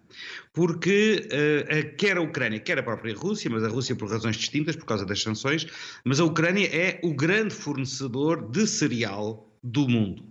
[0.57, 4.75] porque uh, quer a Ucrânia, quer a própria Rússia, mas a Rússia por razões distintas,
[4.75, 5.67] por causa das sanções,
[6.03, 10.25] mas a Ucrânia é o grande fornecedor de cereal do mundo.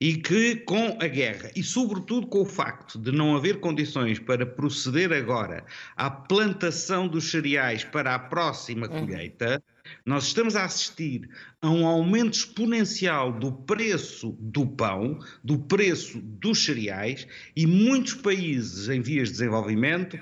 [0.00, 4.44] E que com a guerra e, sobretudo, com o facto de não haver condições para
[4.44, 5.64] proceder agora
[5.96, 9.06] à plantação dos cereais para a próxima uhum.
[9.06, 9.62] colheita,
[10.04, 11.28] nós estamos a assistir
[11.60, 18.88] a um aumento exponencial do preço do pão, do preço dos cereais, e muitos países
[18.88, 20.18] em vias de desenvolvimento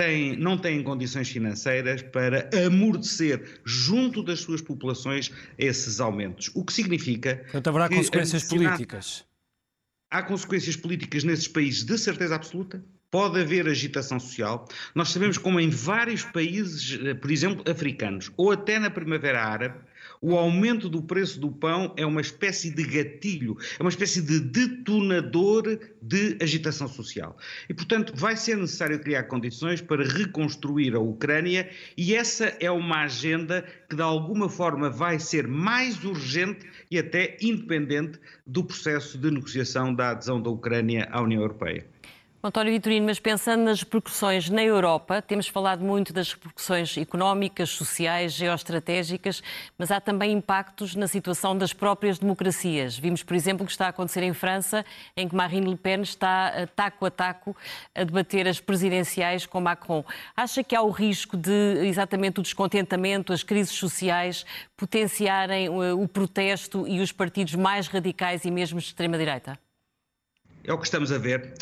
[0.00, 6.50] têm, não têm condições financeiras para amortecer junto das suas populações esses aumentos.
[6.54, 7.36] O que significa.
[7.36, 9.24] Portanto, haverá consequências políticas.
[10.10, 12.82] Há consequências políticas nesses países de certeza absoluta?
[13.10, 14.68] Pode haver agitação social.
[14.94, 19.80] Nós sabemos como em vários países, eh, por exemplo, africanos, ou até na Primavera Árabe,
[20.22, 24.38] o aumento do preço do pão é uma espécie de gatilho, é uma espécie de
[24.38, 27.36] detonador de agitação social.
[27.68, 33.04] E, portanto, vai ser necessário criar condições para reconstruir a Ucrânia e essa é uma
[33.04, 39.30] agenda que, de alguma forma, vai ser mais urgente e até independente do processo de
[39.30, 41.86] negociação da adesão da Ucrânia à União Europeia.
[42.42, 48.32] António Vitorino, mas pensando nas repercussões na Europa, temos falado muito das repercussões económicas, sociais,
[48.32, 49.42] geoestratégicas,
[49.76, 52.96] mas há também impactos na situação das próprias democracias.
[52.96, 56.00] Vimos, por exemplo, o que está a acontecer em França, em que Marine Le Pen
[56.00, 57.54] está taco a taco
[57.94, 60.02] a debater as presidenciais com Macron.
[60.34, 64.46] Acha que há o risco de exatamente o descontentamento, as crises sociais
[64.78, 69.58] potenciarem eh, o protesto e os partidos mais radicais e mesmo de extrema-direita?
[70.70, 71.52] É o que estamos a ver.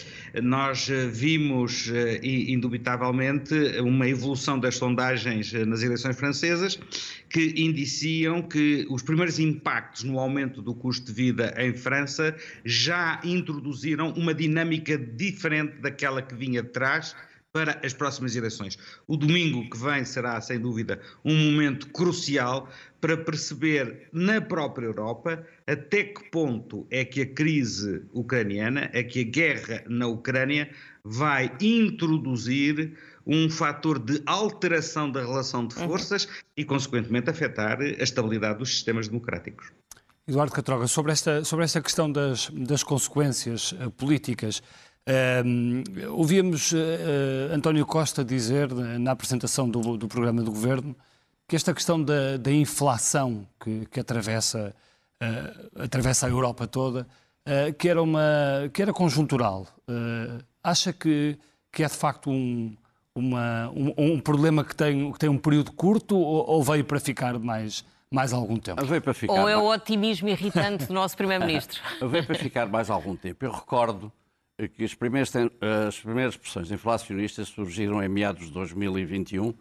[0.42, 6.78] Nós eh, vimos, eh, indubitavelmente, uma evolução das sondagens eh, nas eleições francesas
[7.30, 13.18] que indiciam que os primeiros impactos no aumento do custo de vida em França já
[13.24, 17.16] introduziram uma dinâmica diferente daquela que vinha de trás
[17.58, 18.78] para as próximas eleições.
[19.08, 22.68] O domingo que vem será, sem dúvida, um momento crucial
[23.00, 29.22] para perceber na própria Europa até que ponto é que a crise ucraniana, é que
[29.22, 30.70] a guerra na Ucrânia
[31.02, 35.88] vai introduzir um fator de alteração da relação de uhum.
[35.88, 36.30] forças uhum.
[36.58, 39.72] e, consequentemente, afetar a estabilidade dos sistemas democráticos.
[40.28, 44.62] Eduardo Catroga, sobre esta, sobre esta questão das, das consequências uh, políticas,
[45.08, 46.76] uh, ouvíamos uh,
[47.52, 50.94] António Costa dizer na apresentação do, do programa do governo
[51.48, 54.74] que esta questão da, da inflação que, que atravessa,
[55.22, 57.08] uh, atravessa a Europa toda,
[57.46, 59.66] uh, que, era uma, que era conjuntural.
[59.88, 61.38] Uh, acha que,
[61.72, 62.76] que é de facto um,
[63.14, 67.00] uma, um, um, problema que tem, que tem um período curto ou, ou veio para
[67.00, 68.84] ficar mais, mais algum tempo?
[68.84, 71.80] Veio para ficar ou é o otimismo irritante do nosso Primeiro-Ministro?
[72.10, 73.42] veio para ficar mais algum tempo.
[73.42, 74.12] Eu recordo
[74.66, 75.32] que as primeiras,
[75.86, 79.54] as primeiras pressões inflacionistas surgiram em meados de 2021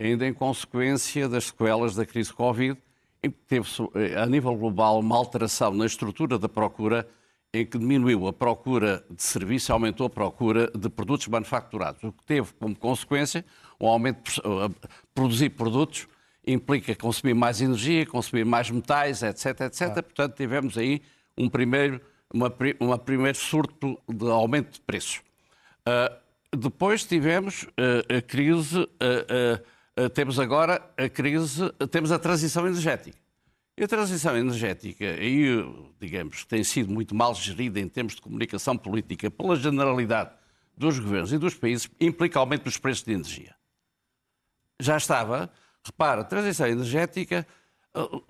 [0.00, 2.80] ainda em consequência das sequelas da crise Covid,
[3.22, 3.68] em que teve
[4.16, 7.06] a nível global uma alteração na estrutura da procura,
[7.52, 12.12] em que diminuiu a procura de serviço e aumentou a procura de produtos manufaturados, o
[12.12, 13.44] que teve como consequência
[13.78, 16.08] um aumento de produzir produtos
[16.46, 19.82] implica consumir mais energia, consumir mais metais, etc, etc.
[19.96, 20.02] Ah.
[20.02, 21.02] Portanto, tivemos aí
[21.36, 22.00] um primeiro,
[22.32, 25.22] uma, uma primeiro surto de aumento de preços.
[25.80, 33.18] Uh, depois tivemos uh, a crise uh, temos agora a crise, temos a transição energética.
[33.76, 35.46] E a transição energética, aí,
[35.98, 40.30] digamos, tem sido muito mal gerida em termos de comunicação política pela generalidade
[40.76, 43.54] dos governos e dos países, implica aumento dos preços de energia.
[44.80, 45.50] Já estava,
[45.84, 47.46] repara, a transição energética,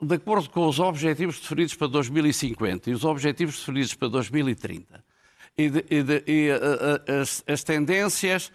[0.01, 5.05] de acordo com os objetivos definidos para 2050 e os objetivos definidos para 2030,
[5.57, 8.51] e, de, e, de, e a, a, as, as tendências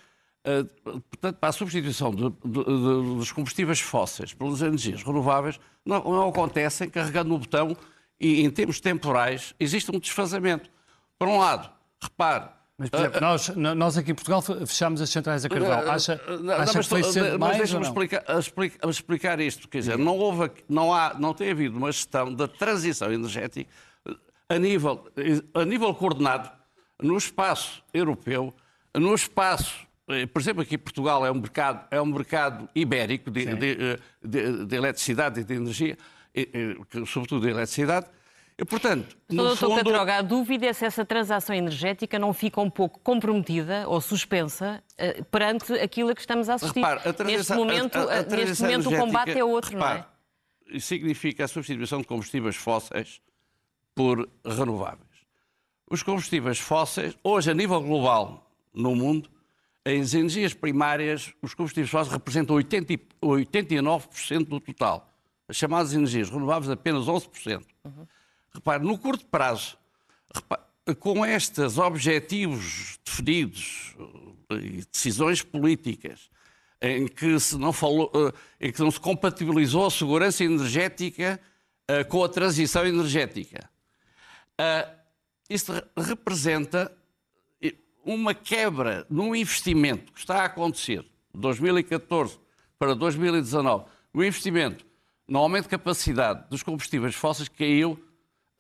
[0.46, 6.88] Uh, portanto, para a substituição de, dos combustíveis fósseis pelas energias renováveis não, não acontecem
[6.88, 7.76] carregando no botão
[8.20, 10.70] e, em termos temporais, existe um desfazamento.
[11.18, 15.46] Por um lado, repare, mas, por exemplo, nós, nós aqui em Portugal fechámos as centrais
[15.46, 15.72] a carvão.
[15.72, 19.68] Acha, não, acha mas, que foi cedo mas deixa-me explicar, explicar, explicar, isto.
[19.70, 23.70] Quer dizer, não, houve, não, há, não tem havido uma gestão da transição energética
[24.50, 25.08] a nível,
[25.54, 26.52] a nível coordenado
[27.02, 28.54] no espaço europeu,
[28.94, 33.46] no espaço eh, por exemplo, aqui Portugal é um mercado, é um mercado ibérico de,
[33.56, 35.98] de, eh, de, de eletricidade e de energia,
[37.08, 38.08] sobretudo de eletricidade,
[38.58, 39.84] e, portanto, no Doutor fundo...
[39.84, 44.82] Catroga, a dúvida é se essa transação energética não fica um pouco comprometida ou suspensa
[44.94, 46.80] uh, perante aquilo a que estamos a assistir.
[46.80, 50.06] Repare, a neste momento, a, a, neste momento o combate é outro, repare,
[50.70, 50.80] não é?
[50.80, 53.22] Significa a substituição de combustíveis fósseis
[53.94, 55.04] por renováveis.
[55.92, 59.30] Os combustíveis fósseis, hoje a nível global no mundo,
[59.84, 65.14] as energias primárias, os combustíveis fósseis representam 80, 89% do total.
[65.48, 67.62] As chamadas energias renováveis apenas 11%.
[67.84, 68.08] Uhum.
[68.56, 69.78] Repare, no curto prazo,
[70.34, 70.64] repare,
[71.00, 73.96] com estes objetivos definidos
[74.50, 76.30] eh, e decisões políticas
[76.82, 81.40] em que se não falou, eh, em que não se compatibilizou a segurança energética
[81.88, 83.70] eh, com a transição energética.
[85.50, 86.96] Isto representa
[88.06, 91.02] uma quebra no investimento que está a acontecer
[91.34, 92.40] de 2014
[92.80, 93.86] para 2019.
[94.14, 94.86] O investimento
[95.28, 98.00] no aumento de capacidade dos combustíveis fósseis caiu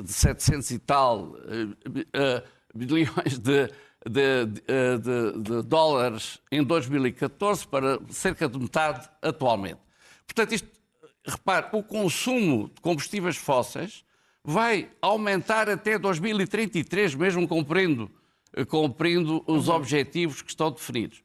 [0.01, 3.67] de 700 e tal uh, bilhões de,
[4.08, 9.79] de, de, de, dólares em 2014 para cerca de metade atualmente.
[10.27, 10.69] Portanto, isto,
[11.25, 14.03] repare, o consumo de combustíveis fósseis
[14.43, 18.12] vai aumentar até 2033, mesmo cumprindo,
[18.67, 19.75] cumprindo os uhum.
[19.75, 21.23] objetivos que estão definidos.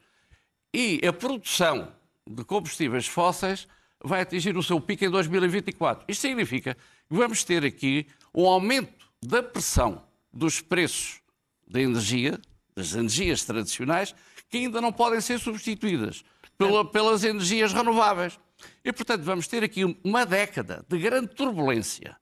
[0.73, 1.93] E a produção
[2.27, 3.67] de combustíveis fósseis
[4.03, 6.05] vai atingir o seu pico em 2024.
[6.09, 6.77] Isto significa
[7.11, 11.21] vamos ter aqui um aumento da pressão dos preços
[11.67, 12.41] da energia,
[12.75, 14.15] das energias tradicionais,
[14.49, 16.25] que ainda não podem ser substituídas
[16.57, 18.39] pela, pelas energias renováveis.
[18.85, 22.17] E, portanto, vamos ter aqui uma década de grande turbulência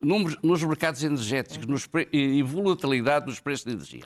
[0.00, 4.04] nos mercados energéticos nos e volatilidade dos preços de energia.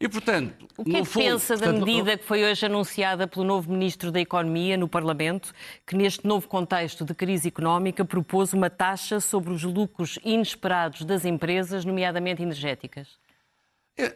[0.00, 3.26] E, portanto, o que é que fundo, pensa da portanto, medida que foi hoje anunciada
[3.26, 5.52] pelo novo Ministro da Economia no Parlamento,
[5.84, 11.24] que neste novo contexto de crise económica propôs uma taxa sobre os lucros inesperados das
[11.24, 13.18] empresas, nomeadamente energéticas?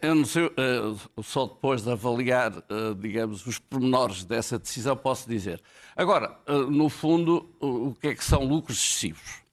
[0.01, 5.27] Eu não sei, eh, só depois de avaliar, eh, digamos, os pormenores dessa decisão posso
[5.27, 5.61] dizer.
[5.97, 9.43] Agora, eh, no fundo, o que é que são lucros excessivos?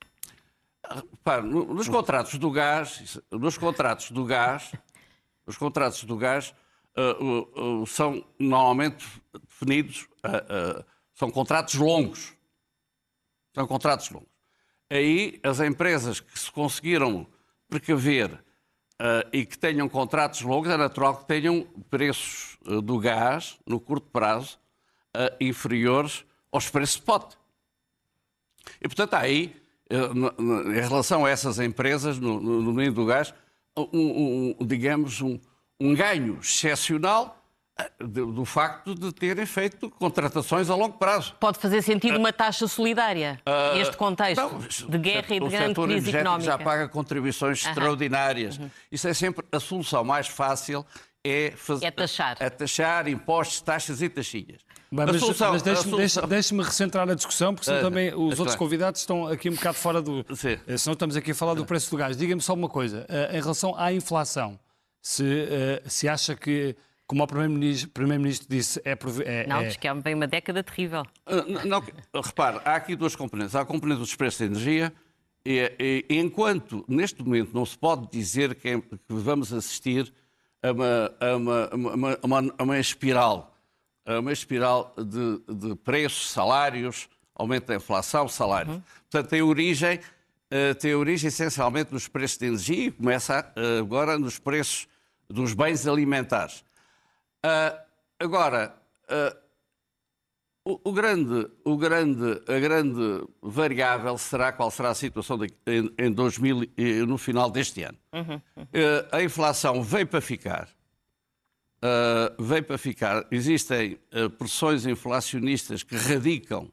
[0.89, 4.71] Repare, nos contratos do gás, nos contratos do gás,
[5.51, 6.55] os contratos do gás
[6.97, 9.05] uh, uh, são normalmente
[9.49, 12.33] definidos, uh, são contratos longos.
[13.53, 14.31] São contratos longos.
[14.89, 17.27] Aí as empresas que se conseguiram
[17.69, 18.43] precaver
[19.33, 24.59] e que tenham contratos longos, é natural que tenham preços do gás, no curto prazo,
[25.41, 27.35] inferiores aos preços spot.
[28.81, 29.57] E, portanto, aí,
[29.91, 33.33] em relação a essas empresas, no, no meio do gás,
[33.77, 35.39] um, um, digamos, um,
[35.81, 37.41] um ganho excepcional
[37.79, 41.35] eh, do facto de terem feito contratações a longo prazo.
[41.41, 45.75] Pode fazer sentido uma taxa solidária uh, neste contexto não, de guerra e de grande
[45.75, 46.45] crise económica.
[46.45, 48.59] já paga contribuições extraordinárias.
[48.59, 48.71] Uhum.
[48.91, 50.85] Isso é sempre a solução mais fácil
[51.25, 52.37] é, fazer, é taxar.
[52.41, 54.61] É taxar impostos, taxas e taxinhas.
[54.93, 58.39] Bem, mas, solução, mas deixe-me deixe, deixe recentrar a discussão, porque senão uh, também os
[58.39, 60.25] uh, outros convidados estão aqui um bocado fora do.
[60.35, 60.59] Sim.
[60.67, 62.17] Eh, senão estamos aqui a falar do preço do gás.
[62.17, 64.59] Diga-me só uma coisa, uh, em relação à inflação,
[65.01, 65.25] se,
[65.87, 66.75] se acha que
[67.11, 69.47] como o Primeiro-Ministro Primeiro disse, é, é.
[69.47, 71.03] Não, diz que é bem uma década terrível.
[71.27, 71.83] Uh, não,
[72.23, 73.55] repare, há aqui duas componentes.
[73.55, 74.93] Há a componente dos preços de energia,
[75.45, 80.13] e, e, enquanto neste momento não se pode dizer que, é, que vamos assistir
[80.63, 81.71] a uma, a uma,
[82.23, 83.57] a uma, a uma espiral
[84.07, 87.09] uma espiral de, de preços, salários,
[87.41, 88.77] aumento da inflação, salários.
[88.77, 88.83] Uhum.
[89.11, 94.19] Portanto, tem origem, uh, tem origem essencialmente nos preços de energia e começa uh, agora
[94.19, 94.87] nos preços
[95.29, 96.65] dos bens alimentares.
[97.45, 97.79] Uh,
[98.19, 98.77] agora,
[100.65, 105.93] o, o, grande, o grande, a grande variável será qual será a situação de, em,
[105.99, 106.69] em 2000,
[107.09, 107.99] no final deste ano.
[108.13, 108.41] Uhum.
[109.11, 110.69] a inflação veio para ficar
[111.83, 113.27] uh, veio para ficar.
[113.31, 116.71] Existem uh, pressões inflacionistas que radicam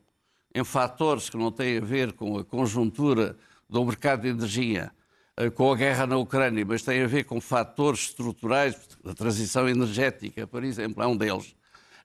[0.54, 3.36] em fatores que não têm a ver com a conjuntura
[3.70, 4.92] do mercado de energia,
[5.40, 9.68] uh, com a guerra na Ucrânia, mas têm a ver com fatores estruturais, a transição
[9.68, 11.56] energética, por exemplo, é um deles.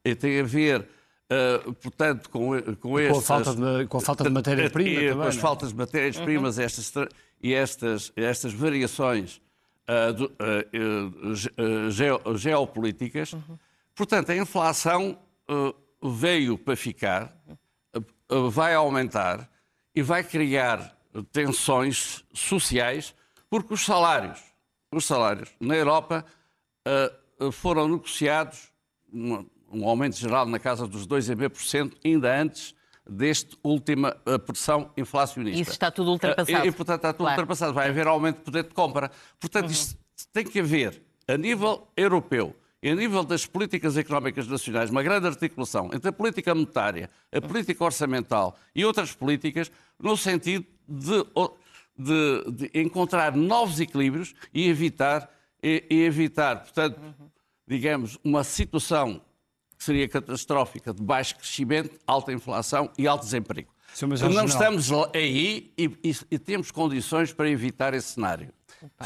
[0.05, 2.51] e tem a ver, uh, portanto, com,
[2.81, 3.13] com, estas...
[3.13, 6.65] Com a falta de, com a falta de matéria-prima Com as faltas de matérias-primas uhum.
[6.65, 6.93] estas,
[7.43, 9.41] e estas, estas variações
[9.89, 10.33] uh, do,
[11.59, 13.35] uh, geopolíticas.
[13.95, 15.19] Portanto, a inflação
[16.03, 17.37] veio para ficar,
[18.51, 19.51] vai aumentar
[19.95, 20.97] e vai criar
[21.31, 23.15] tensões sociais,
[23.51, 24.41] porque os salários,
[24.91, 26.25] os salários na Europa
[27.53, 28.73] foram negociados
[29.73, 32.75] um aumento geral na casa dos 2,5%, ainda antes
[33.09, 35.61] deste última eh, pressão inflacionista.
[35.61, 36.65] Isso está tudo ultrapassado.
[36.65, 37.41] E, e portanto, está tudo claro.
[37.41, 37.75] ultrapassado.
[37.75, 39.11] Vai haver aumento de poder de compra.
[39.41, 39.73] Portanto, uhum.
[39.73, 39.99] isto
[40.33, 45.27] tem que haver, a nível europeu e a nível das políticas económicas nacionais, uma grande
[45.27, 51.25] articulação entre a política monetária, a política orçamental e outras políticas, no sentido de,
[51.97, 55.31] de, de encontrar novos equilíbrios e evitar,
[55.63, 57.29] e, e evitar portanto, uhum.
[57.69, 59.23] digamos, uma situação
[59.83, 63.69] seria catastrófica de baixo crescimento, alta inflação e alto desemprego.
[63.93, 64.47] Sim, não general...
[64.47, 68.49] estamos aí e, e, e, temos condições para evitar esse cenário.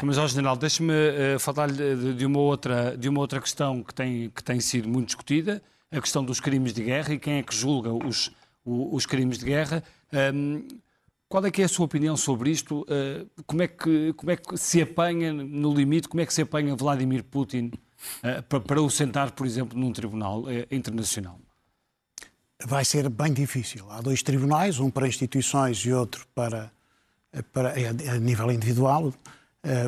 [0.01, 3.93] Mas, ao General, deixe-me uh, falar de, de, uma outra, de uma outra questão que
[3.93, 5.61] tem, que tem sido muito discutida,
[5.91, 8.31] a questão dos crimes de guerra e quem é que julga os,
[8.65, 9.83] os, os crimes de guerra.
[10.33, 10.67] Um,
[11.29, 12.81] qual é que é a sua opinião sobre isto?
[12.81, 16.41] Uh, como, é que, como é que se apanha, no limite, como é que se
[16.41, 17.77] apanha Vladimir Putin eh,
[18.65, 21.39] para o sentar, por exemplo, num tribunal eh, internacional?
[22.65, 23.85] Vai ser bem difícil.
[23.91, 26.71] Há dois tribunais, um para instituições e outro para,
[27.31, 29.13] eh, para a nível individual.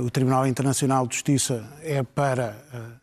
[0.04, 2.99] O Tribunal Internacional de Justiça é para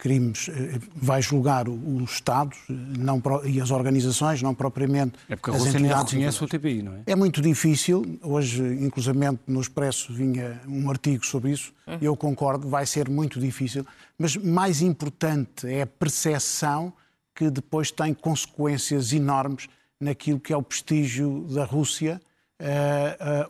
[0.00, 5.52] crimes eh, vai julgar os Estados não, e as organizações, não propriamente É porque a
[5.52, 7.02] Rússia nem reconhece o TPI, não é?
[7.06, 8.18] É muito difícil.
[8.22, 11.72] Hoje, inclusivamente, no Expresso vinha um artigo sobre isso.
[11.86, 11.98] Uhum.
[12.00, 13.86] Eu concordo, vai ser muito difícil.
[14.18, 16.92] Mas mais importante é a percepção
[17.34, 19.68] que depois tem consequências enormes
[20.00, 22.20] naquilo que é o prestígio da Rússia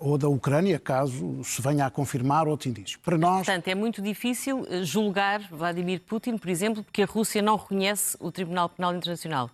[0.01, 2.97] ou da Ucrânia, caso se venha a confirmar outros indícios.
[2.97, 3.47] Para nós...
[3.47, 8.17] Portanto, é muito difícil eh, julgar Vladimir Putin, por exemplo, porque a Rússia não reconhece
[8.21, 9.51] o Tribunal Penal Internacional.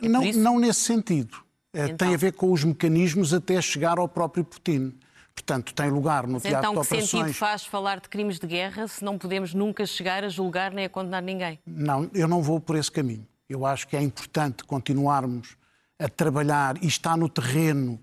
[0.00, 1.36] É não, não nesse sentido.
[1.72, 1.96] Então...
[1.96, 4.94] Tem a ver com os mecanismos até chegar ao próprio Putin.
[5.34, 7.08] Portanto, tem lugar no Mas teatro então, de operações...
[7.08, 10.28] Então, que sentido faz falar de crimes de guerra se não podemos nunca chegar a
[10.28, 11.58] julgar nem a condenar ninguém?
[11.66, 13.26] Não, eu não vou por esse caminho.
[13.48, 15.56] Eu acho que é importante continuarmos
[15.98, 17.98] a trabalhar e está no terreno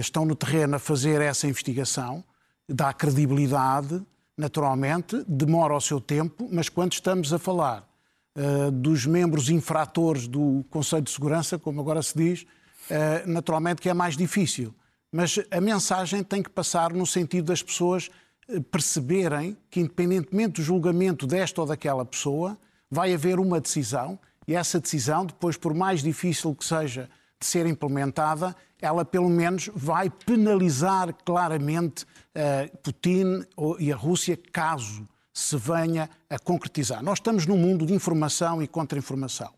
[0.00, 2.24] estão no terreno a fazer essa investigação,
[2.68, 4.02] dá credibilidade,
[4.36, 7.88] naturalmente, demora o seu tempo, mas quando estamos a falar
[8.36, 13.88] uh, dos membros infratores do Conselho de Segurança, como agora se diz, uh, naturalmente que
[13.88, 14.74] é mais difícil.
[15.12, 18.10] Mas a mensagem tem que passar no sentido das pessoas
[18.48, 22.58] eh, perceberem que, independentemente do julgamento desta ou daquela pessoa,
[22.90, 27.08] vai haver uma decisão e essa decisão, depois, por mais difícil que seja
[27.40, 33.44] de ser implementada, ela pelo menos vai penalizar claramente uh, Putin
[33.78, 37.02] e a Rússia caso se venha a concretizar.
[37.02, 39.52] Nós estamos num mundo de informação e contra-informação.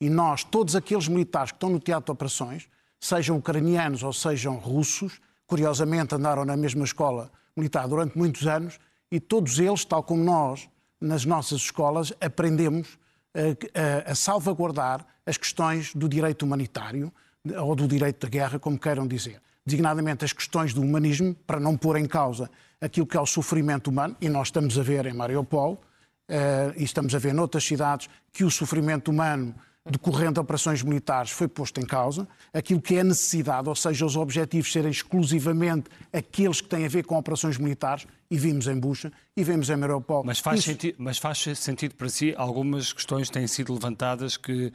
[0.00, 2.68] E nós, todos aqueles militares que estão no teatro de operações,
[3.00, 8.78] sejam ucranianos ou sejam russos, curiosamente andaram na mesma escola militar durante muitos anos,
[9.10, 10.68] e todos eles, tal como nós,
[11.00, 12.98] nas nossas escolas, aprendemos
[13.34, 17.12] a, a, a salvaguardar as questões do direito humanitário,
[17.56, 19.40] ou do direito de guerra, como queiram dizer.
[19.64, 23.90] Designadamente as questões do humanismo, para não pôr em causa aquilo que é o sofrimento
[23.90, 28.08] humano, e nós estamos a ver em Mariupol, uh, e estamos a ver noutras cidades,
[28.32, 29.54] que o sofrimento humano
[29.90, 34.16] decorrente de operações militares foi posto em causa, aquilo que é necessidade, ou seja, os
[34.16, 39.10] objetivos serem exclusivamente aqueles que têm a ver com operações militares, e vimos em Bucha,
[39.36, 40.22] e vemos em Mariupol.
[40.24, 40.70] Mas faz, Isso...
[40.70, 44.72] sentido, mas faz sentido para si, algumas questões têm sido levantadas que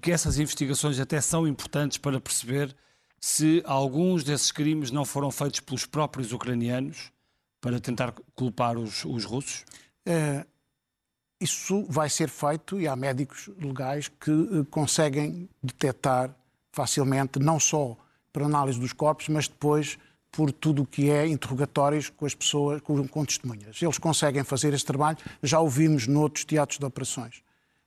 [0.00, 2.74] que essas investigações até são importantes para perceber
[3.20, 7.10] se alguns desses crimes não foram feitos pelos próprios ucranianos
[7.60, 9.64] para tentar culpar os, os russos?
[10.06, 10.46] É,
[11.40, 16.34] isso vai ser feito e há médicos legais que uh, conseguem detectar
[16.72, 17.96] facilmente, não só
[18.32, 19.98] por análise dos corpos, mas depois
[20.30, 23.82] por tudo o que é interrogatórios com as pessoas, com, com testemunhas.
[23.82, 27.42] Eles conseguem fazer esse trabalho, já ouvimos noutros teatros de operações.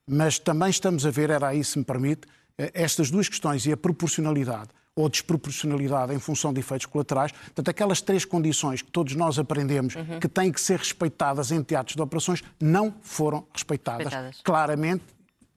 [0.08, 2.28] Mas também estamos a ver, era aí se me permite,
[2.58, 7.32] eh, estas duas questões e a proporcionalidade ou desproporcionalidade em função de efeitos colaterais.
[7.32, 10.20] Portanto, aquelas três condições que todos nós aprendemos uhum.
[10.20, 14.41] que têm que ser respeitadas em teatros de operações não foram respeitadas, respeitadas.
[14.43, 15.04] claramente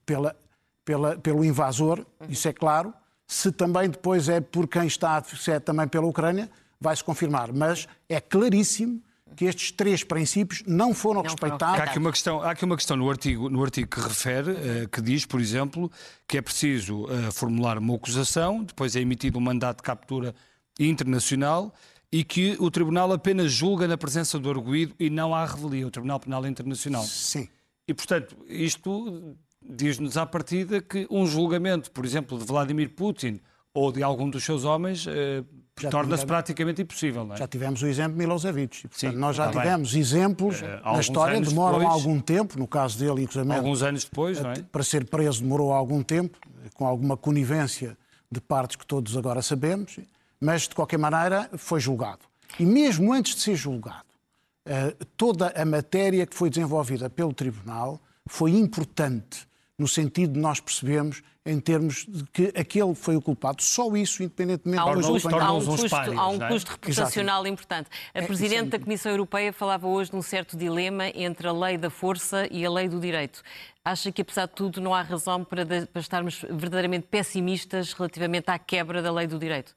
[0.07, 0.35] pela,
[0.85, 2.27] pela, pelo invasor, uhum.
[2.31, 2.95] isso é claro.
[3.27, 6.49] Se também depois é por quem está, se é também pela Ucrânia,
[6.81, 7.53] vai-se confirmar.
[7.53, 9.03] Mas é claríssimo
[9.35, 11.81] que estes três princípios não foram Não respeitados.
[11.81, 14.89] Há aqui uma questão, há aqui uma questão no, artigo, no artigo que refere, eh,
[14.91, 15.91] que diz, por exemplo,
[16.29, 20.35] que é preciso eh, formular uma acusação, depois é emitido um mandato de captura
[20.79, 21.74] internacional
[22.12, 25.91] e que o Tribunal apenas julga na presença do arguído e não há revelia, o
[25.91, 27.03] Tribunal Penal Internacional.
[27.03, 27.49] Sim.
[27.89, 33.41] E, portanto, isto diz-nos à partida que um julgamento, por exemplo, de Vladimir Putin
[33.74, 35.45] ou de algum dos seus homens, eh,
[35.87, 37.24] torna-se praticamente impossível.
[37.24, 37.39] Não é?
[37.39, 38.83] Já tivemos o exemplo de Milosevic.
[38.89, 39.61] Portanto, Sim, nós já bem.
[39.61, 44.05] tivemos exemplos Eh, na história, demoram depois- algum tempo, no caso dele, inclusive, Alguns anos
[44.05, 44.62] depois, não é?
[44.62, 46.39] para ser preso demorou algum tempo,
[46.74, 47.97] com alguma conivência
[48.31, 49.99] de partes que todos agora sabemos,
[50.41, 52.20] mas de qualquer maneira foi julgado.
[52.59, 54.05] E mesmo antes de ser julgado,
[54.64, 59.47] eh, toda a matéria que foi desenvolvida pelo Tribunal foi importante
[59.79, 63.63] no sentido de nós percebemos em termos de que aquele foi o culpado.
[63.63, 66.49] Só isso, independentemente Há um custo, há um custo, há um é?
[66.49, 67.89] custo reputacional importante.
[68.13, 71.53] A É, Presidente é da Comissão Europeia falava hoje de um certo dilema entre a
[71.53, 73.43] lei da força e a lei do direito.
[73.85, 78.51] Acha que, apesar de tudo, não há razão para, de- para estarmos verdadeiramente pessimistas relativamente
[78.51, 79.75] à quebra da lei do direito?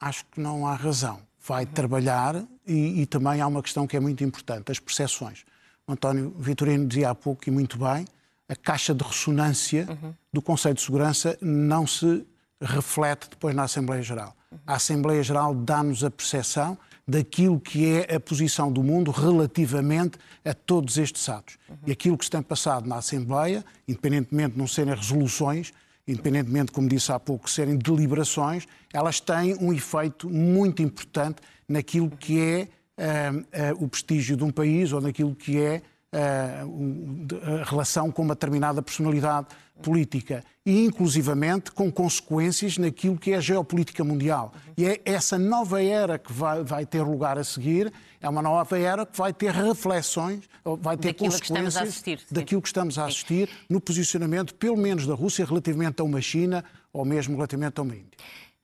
[0.00, 1.20] acho que não há razão.
[1.46, 5.44] Vai trabalhar e, e também há uma questão que é muito importante, as percepções.
[5.86, 8.04] O António Vitorino dizia há pouco, e muito bem,
[8.48, 9.86] a caixa de ressonância
[10.32, 12.26] do Conselho de Segurança não se
[12.60, 14.34] reflete depois na Assembleia Geral.
[14.66, 20.52] A Assembleia Geral dá-nos a percepção daquilo que é a posição do mundo relativamente a
[20.52, 21.56] todos estes atos.
[21.86, 25.72] E aquilo que se tem passado na Assembleia, independentemente de não serem resoluções,
[26.06, 32.40] independentemente, como disse há pouco, serem deliberações, elas têm um efeito muito importante naquilo que
[32.40, 32.68] é
[32.98, 35.82] ah, ah, o prestígio de um país ou naquilo que é
[36.18, 39.46] a relação com uma determinada personalidade
[39.82, 44.52] política e, inclusivamente, com consequências naquilo que é a geopolítica mundial.
[44.76, 48.78] E é essa nova era que vai, vai ter lugar a seguir, é uma nova
[48.78, 50.44] era que vai ter reflexões,
[50.80, 55.14] vai ter Daquilo consequências assistir, daquilo que estamos a assistir no posicionamento, pelo menos da
[55.14, 58.16] Rússia, relativamente a uma China ou mesmo relativamente a uma Índia.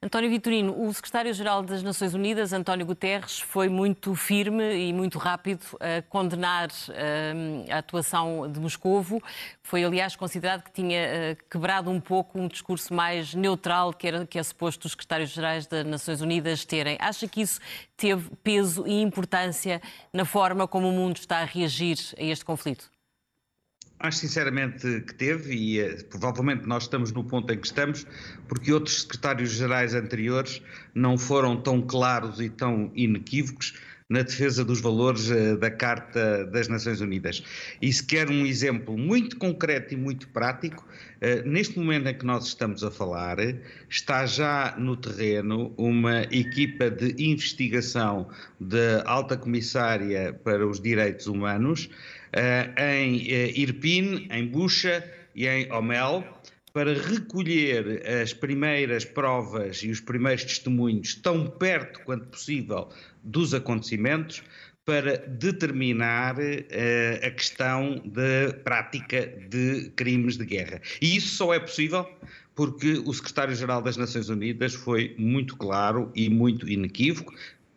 [0.04, 5.64] António Vitorino, o secretário-geral das Nações Unidas, António Guterres, foi muito firme e muito rápido
[5.78, 6.70] a condenar
[7.36, 9.22] hum, a atuação de Moscovo.
[9.62, 14.26] Foi, aliás, considerado que tinha eh, quebrado um pouco um discurso mais neutral que, era,
[14.26, 16.98] que é suposto os secretários-gerais das Nações Unidas terem.
[17.00, 17.60] Acha que isso
[17.96, 19.80] teve peso e importância
[20.12, 22.91] na forma como o mundo está a reagir a este conflito?
[24.02, 28.04] Acho sinceramente que teve, e eh, provavelmente nós estamos no ponto em que estamos,
[28.48, 30.60] porque outros secretários-gerais anteriores
[30.92, 33.74] não foram tão claros e tão inequívocos
[34.08, 37.44] na defesa dos valores eh, da Carta das Nações Unidas.
[37.80, 40.84] E se quer um exemplo muito concreto e muito prático,
[41.20, 43.36] eh, neste momento em que nós estamos a falar,
[43.88, 48.28] está já no terreno uma equipa de investigação
[48.58, 51.88] da Alta Comissária para os Direitos Humanos
[52.76, 55.04] em eh, Irpin, em Bucha
[55.34, 56.24] e em Omel,
[56.72, 62.88] para recolher as primeiras provas e os primeiros testemunhos tão perto quanto possível
[63.22, 64.42] dos acontecimentos
[64.84, 70.80] para determinar eh, a questão da prática de crimes de guerra.
[71.00, 72.08] E isso só é possível
[72.54, 77.32] porque o secretário-geral das Nações Unidas foi muito claro e muito inequívoco.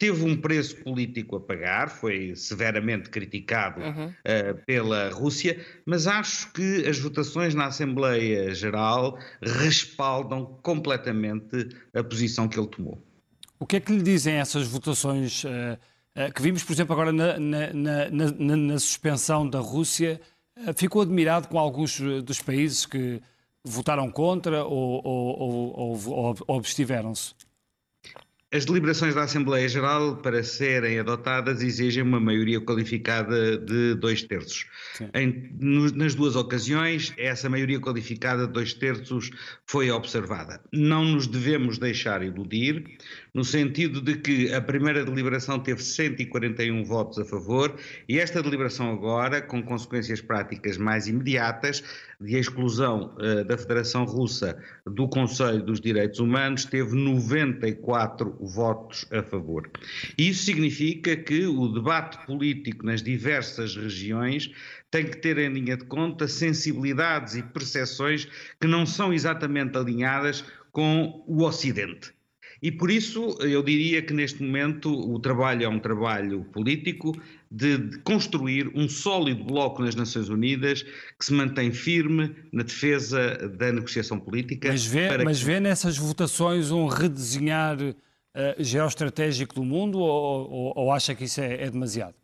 [0.06, 3.82] Teve um preço político a pagar, foi severamente criticado
[4.24, 12.48] eh, pela Rússia, mas acho que as votações na Assembleia Geral respaldam completamente a posição
[12.48, 13.02] que ele tomou.
[13.60, 15.80] O que é que lhe dizem essas votações eh,
[16.14, 20.22] eh, que vimos, por exemplo, agora na, na- na- na- na suspensão da Rússia?
[20.68, 23.20] Eh, ficou admirado com alguns eh, dos países que
[23.64, 27.34] votaram contra ou, ou- ou- ou- ou- ou abstiveram-se?
[28.56, 34.66] As deliberações da Assembleia Geral, para serem adotadas, exigem uma maioria qualificada de dois terços.
[35.14, 39.30] Em- no- nas duas ocasiões, essa maioria qualificada de dois terços
[39.66, 40.62] foi observada.
[40.72, 42.98] Não nos devemos deixar iludir,
[43.36, 47.76] no sentido de que a primeira deliberação teve 141 votos a favor
[48.08, 51.84] e esta deliberação agora, com consequências práticas mais imediatas,
[52.22, 59.22] de exclusão eh, da Federação Russa do Conselho dos Direitos Humanos, teve 94 votos a
[59.22, 59.70] favor.
[60.18, 64.50] Isso significa que o debate político nas diversas regiões
[64.90, 68.30] tem que ter em linha de conta sensibilidades e percepções
[68.62, 72.15] que não são exatamente alinhadas com o Ocidente.
[72.66, 77.16] E por isso eu diria que neste momento o trabalho é um trabalho político
[77.52, 83.38] de, de construir um sólido bloco nas Nações Unidas que se mantém firme na defesa
[83.50, 84.70] da negociação política.
[84.70, 87.94] Mas vê, mas que- vê nessas votações um redesenhar uh,
[88.58, 92.16] geoestratégico do mundo ou, ou, ou, acha que isso é, é demasiado?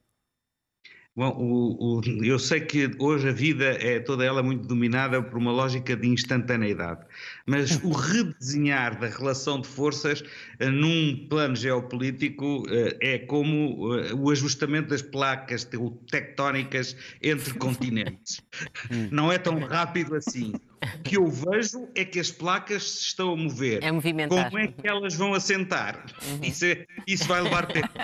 [1.14, 5.38] Bom, o, o, eu sei que hoje a vida é toda ela muito dominada por
[5.38, 7.06] uma lógica de instantaneidade,
[7.46, 14.16] mas o redesenhar da relação de forças uh, num plano geopolítico uh, é como uh,
[14.16, 15.68] o ajustamento das placas
[16.10, 18.42] tectónicas entre continentes.
[18.90, 19.10] Hum.
[19.12, 20.54] Não é tão rápido assim.
[20.84, 23.84] O que eu vejo é que as placas se estão a mover.
[23.84, 24.50] É movimentar.
[24.50, 26.06] Como é que elas vão assentar?
[26.28, 26.40] Uhum.
[26.44, 27.90] Isso, é, isso vai levar tempo.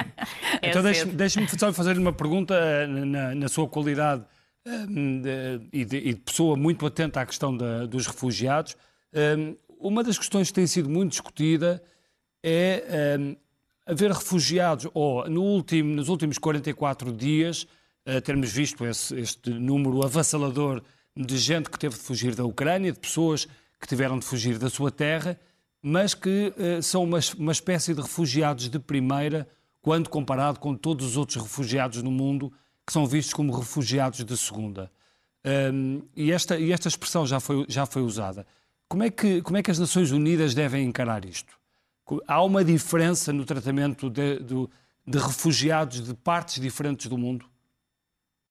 [0.61, 4.23] É então deixe-me deixe só fazer uma pergunta eh, na, na sua qualidade
[4.65, 7.55] um, eh, de, de, de, pessoa muito atenta à questão
[7.87, 8.75] dos refugiados.
[9.13, 11.81] Um, uma das questões que tem sido muito discutida
[12.43, 13.35] é um,
[13.85, 17.67] haver refugiados, ou no último, nos últimos 44 dias,
[18.07, 20.83] uh, termos visto esse, este número avassalador
[21.17, 23.47] de gente que teve de fugir da Ucrânia, de pessoas
[23.79, 25.39] que tiveram de fugir da sua terra,
[25.81, 29.47] mas que uh, são uma, uma espécie de refugiados de primeira
[29.81, 32.51] quando comparado com todos os outros refugiados no mundo
[32.85, 34.91] que são vistos como refugiados de segunda.
[35.45, 38.45] Um, e, esta, e esta expressão já foi, já foi usada.
[38.87, 41.57] Como é, que, como é que as Nações Unidas devem encarar isto?
[42.25, 44.67] Há uma diferença no tratamento de, de,
[45.05, 47.45] de refugiados de partes diferentes do mundo?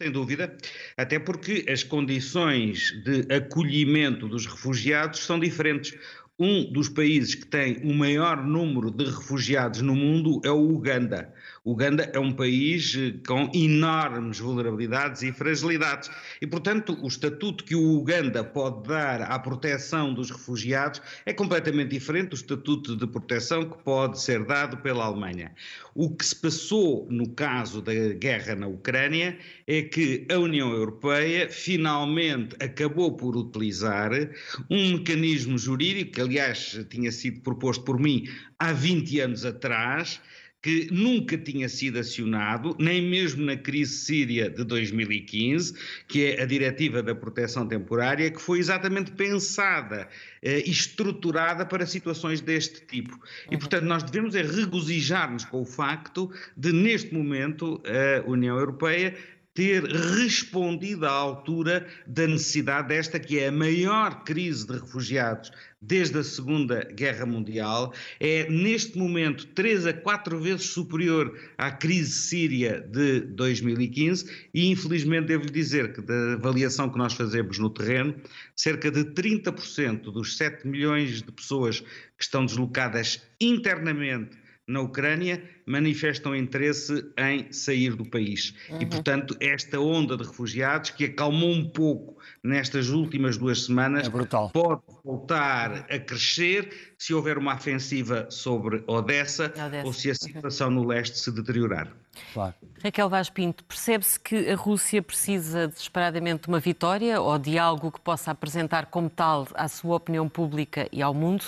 [0.01, 0.55] Sem dúvida,
[0.95, 5.99] até porque as condições de acolhimento dos refugiados são diferentes.
[6.39, 11.33] Um dos países que tem o maior número de refugiados no mundo é o Uganda.
[11.67, 16.09] Uganda é um país eh, com enormes vulnerabilidades e fragilidades.
[16.41, 21.91] E, portanto, o estatuto que o Uganda pode dar à proteção dos refugiados é completamente
[21.91, 25.53] diferente do estatuto de proteção que pode ser dado pela Alemanha.
[25.93, 29.37] O que se passou no caso da guerra na Ucrânia
[29.67, 34.13] é que a União Europeia finalmente acabou por utilizar
[34.71, 40.21] um mecanismo jurídico, que aliás tinha sido proposto por mim há 20 anos atrás,
[40.67, 45.73] que nunca tinha sido acionado, nem mesmo na crise síria de 2015,
[46.09, 50.09] que é a Diretiva da Proteção Temporária, que foi exatamente pensada
[50.43, 53.17] eh, e estruturada para situações deste tipo.
[53.49, 53.61] E, uhum.
[53.61, 59.15] portanto, nós devemos é regozijar-nos com o facto de, neste momento, a União Europeia
[59.57, 65.51] ter respondido à altura da necessidade desta, que é a maior crise de refugiados
[65.81, 72.13] desde a Segunda Guerra Mundial, é neste momento três a quatro vezes superior à crise
[72.13, 78.15] síria de 2015 e infelizmente devo-lhe dizer que da avaliação que nós fazemos no terreno,
[78.55, 84.37] cerca de 30% dos 7 milhões de pessoas que estão deslocadas internamente
[84.67, 88.55] na Ucrânia manifestam interesse em sair do país.
[88.69, 88.83] Uhum.
[88.83, 94.11] E, portanto, esta onda de refugiados, que acalmou um pouco nestas últimas duas semanas, é
[94.53, 99.87] pode voltar a crescer se houver uma ofensiva sobre Odessa, Odessa.
[99.87, 101.93] ou se a situação no leste se deteriorar.
[102.33, 102.55] Claro.
[102.83, 107.93] Raquel Vaz Pinto, percebe-se que a Rússia precisa desesperadamente de uma vitória ou de algo
[107.93, 111.45] que possa apresentar como tal à sua opinião pública e ao mundo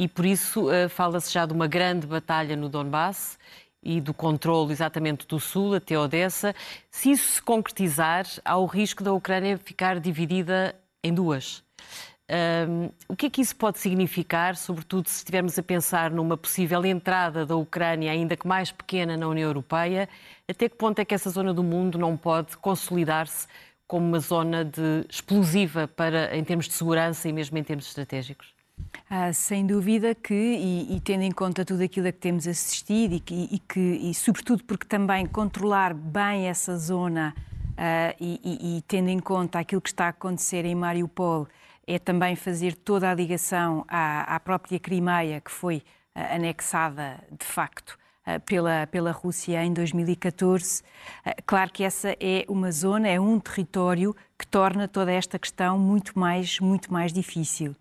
[0.00, 3.38] e por isso uh, fala-se já de uma grande batalha no Donbass
[3.82, 6.54] e do controle exatamente do sul até Odessa.
[6.90, 10.74] Se isso se concretizar, há o risco da Ucrânia ficar dividida
[11.04, 11.62] em duas.
[12.66, 16.82] Um, o que é que isso pode significar, sobretudo se estivermos a pensar numa possível
[16.86, 20.08] entrada da Ucrânia, ainda que mais pequena, na União Europeia?
[20.48, 23.46] Até que ponto é que essa zona do mundo não pode consolidar-se
[23.86, 28.59] como uma zona de explosiva para, em termos de segurança e mesmo em termos estratégicos?
[29.12, 33.14] Ah, sem dúvida que, e, e, tendo em conta tudo aquilo a que temos assistido
[33.14, 37.34] e, que, e, que, e sobretudo porque também controlar bem essa zona
[37.70, 41.48] uh, e, tendo em conta aquilo que está a acontecer em Mariupol,
[41.88, 45.78] é também fazer toda a ligação à, à própria Crimeia, que foi
[46.14, 47.98] uh, anexada de facto
[48.46, 50.84] pela, pela Rússia em 2014.
[51.44, 56.16] Claro que essa é uma zona, é um território que torna toda esta questão muito
[56.16, 57.74] mais, muito mais difícil.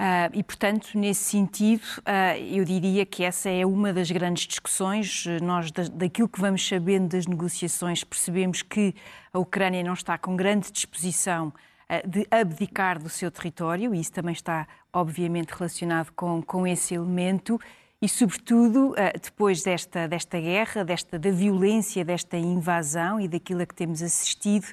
[0.00, 5.26] Uh, e, portanto, nesse sentido, uh, eu diria que essa é uma das grandes discussões.
[5.42, 8.94] Nós, da, daquilo que vamos sabendo das negociações, percebemos que
[9.30, 14.10] a Ucrânia não está com grande disposição uh, de abdicar do seu território, e isso
[14.10, 17.60] também está, obviamente, relacionado com, com esse elemento.
[18.00, 23.74] E, sobretudo, depois desta, desta guerra, desta, da violência, desta invasão e daquilo a que
[23.74, 24.68] temos assistido,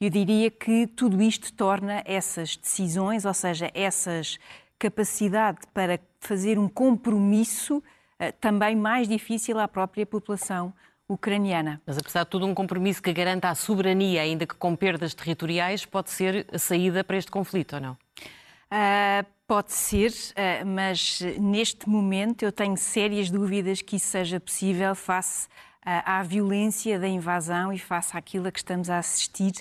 [0.00, 4.38] eu diria que tudo isto torna essas decisões, ou seja, essas
[4.78, 7.82] capacidade para fazer um compromisso
[8.18, 10.72] eh, também mais difícil à própria população
[11.08, 11.80] ucraniana.
[11.86, 15.84] Mas apesar de tudo, um compromisso que garanta a soberania, ainda que com perdas territoriais,
[15.84, 17.92] pode ser a saída para este conflito, ou não?
[17.92, 24.94] Uh, Pode ser, uh, mas neste momento eu tenho sérias dúvidas que isso seja possível
[24.94, 29.52] face uh, à violência da invasão e face àquilo a que estamos a assistir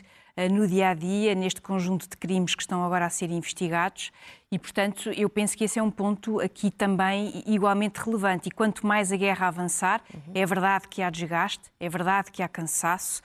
[0.51, 4.11] no dia a dia, neste conjunto de crimes que estão agora a ser investigados.
[4.51, 8.49] E, portanto, eu penso que esse é um ponto aqui também igualmente relevante.
[8.49, 10.33] E quanto mais a guerra avançar, uhum.
[10.35, 13.21] é verdade que há desgaste, é verdade que há cansaço,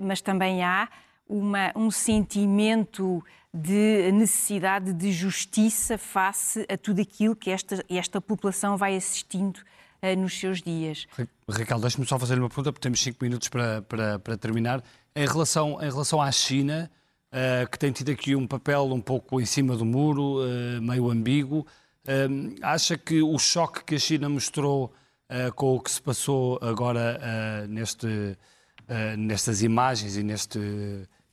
[0.00, 0.88] mas também há
[1.28, 8.76] uma, um sentimento de necessidade de justiça face a tudo aquilo que esta, esta população
[8.76, 11.06] vai assistindo uh, nos seus dias.
[11.48, 14.82] Raquel, deixe-me só fazer uma pergunta, porque temos cinco minutos para, para, para terminar.
[15.16, 16.90] Em relação, em relação à China,
[17.32, 21.10] uh, que tem tido aqui um papel um pouco em cima do muro, uh, meio
[21.10, 21.66] ambíguo,
[22.62, 24.92] acha que o choque que a China mostrou
[25.56, 28.38] com o que se passou agora neste,
[29.18, 30.60] nestas imagens e neste,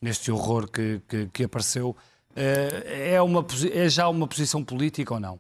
[0.02, 1.96] neste horror que, que, que apareceu
[2.36, 5.40] eh, é, uma, é já uma posição política ou não?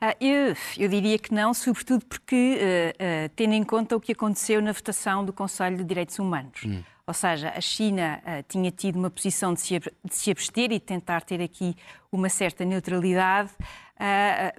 [0.00, 4.10] Ah, eu, eu, diria que não, sobretudo porque, uh, uh, tendo em conta o que
[4.10, 6.60] aconteceu na votação do Conselho de Direitos Humanos.
[6.66, 6.82] Hum.
[7.12, 10.80] Ou seja, a China uh, tinha tido uma posição de se, de se, abster e
[10.80, 11.76] tentar ter aqui
[12.10, 13.50] uma certa neutralidade,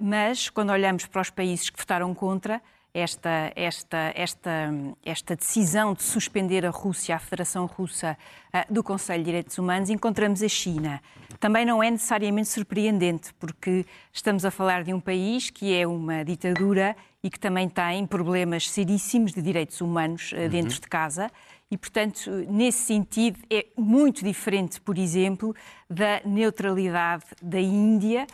[0.00, 2.62] mas quando olhamos para os países que votaram contra,
[2.94, 4.72] esta, esta, esta,
[5.04, 8.16] esta decisão de suspender a Rússia, a Federação Russa,
[8.54, 11.02] uh, do Conselho de Direitos Humanos, encontramos a China.
[11.40, 16.24] Também não é necessariamente surpreendente, porque estamos a falar de um país que é uma
[16.24, 20.80] ditadura e que também tem problemas seríssimos de direitos humanos uh, dentro uhum.
[20.80, 21.28] de casa.
[21.68, 25.52] E, portanto, nesse sentido, é muito diferente, por exemplo,
[25.90, 28.28] da neutralidade da Índia,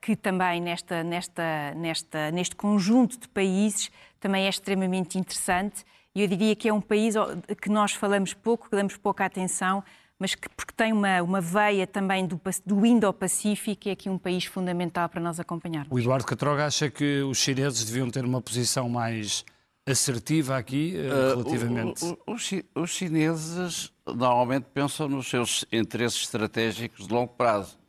[0.00, 5.84] que também nesta, nesta, nesta, neste conjunto de países também é extremamente interessante.
[6.14, 7.14] E eu diria que é um país
[7.60, 9.82] que nós falamos pouco, que damos pouca atenção,
[10.18, 14.44] mas que porque tem uma, uma veia também do, do Indo-Pacífico, é aqui um país
[14.44, 15.90] fundamental para nós acompanharmos.
[15.90, 19.44] O Eduardo Catroga acha que os chineses deviam ter uma posição mais
[19.86, 22.04] assertiva aqui, uh, relativamente?
[22.04, 27.79] Uh, o, o, os chineses normalmente pensam nos seus interesses estratégicos de longo prazo.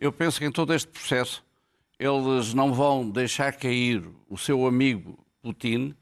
[0.00, 1.44] Eu penso que em todo este processo
[1.98, 5.94] eles não vão deixar cair o seu amigo Putin,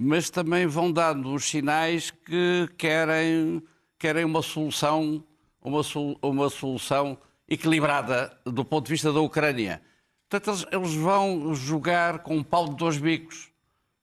[0.00, 3.60] mas também vão dando os sinais que querem,
[3.98, 5.24] querem uma solução,
[5.60, 5.80] uma,
[6.22, 9.82] uma solução equilibrada do ponto de vista da Ucrânia.
[10.28, 13.50] Portanto, eles, eles vão jogar com um pau de dois bicos.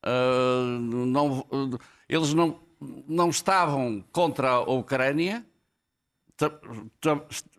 [0.06, 1.48] Uh, não,
[2.10, 2.60] eles não,
[3.08, 5.46] não estavam contra a Ucrânia,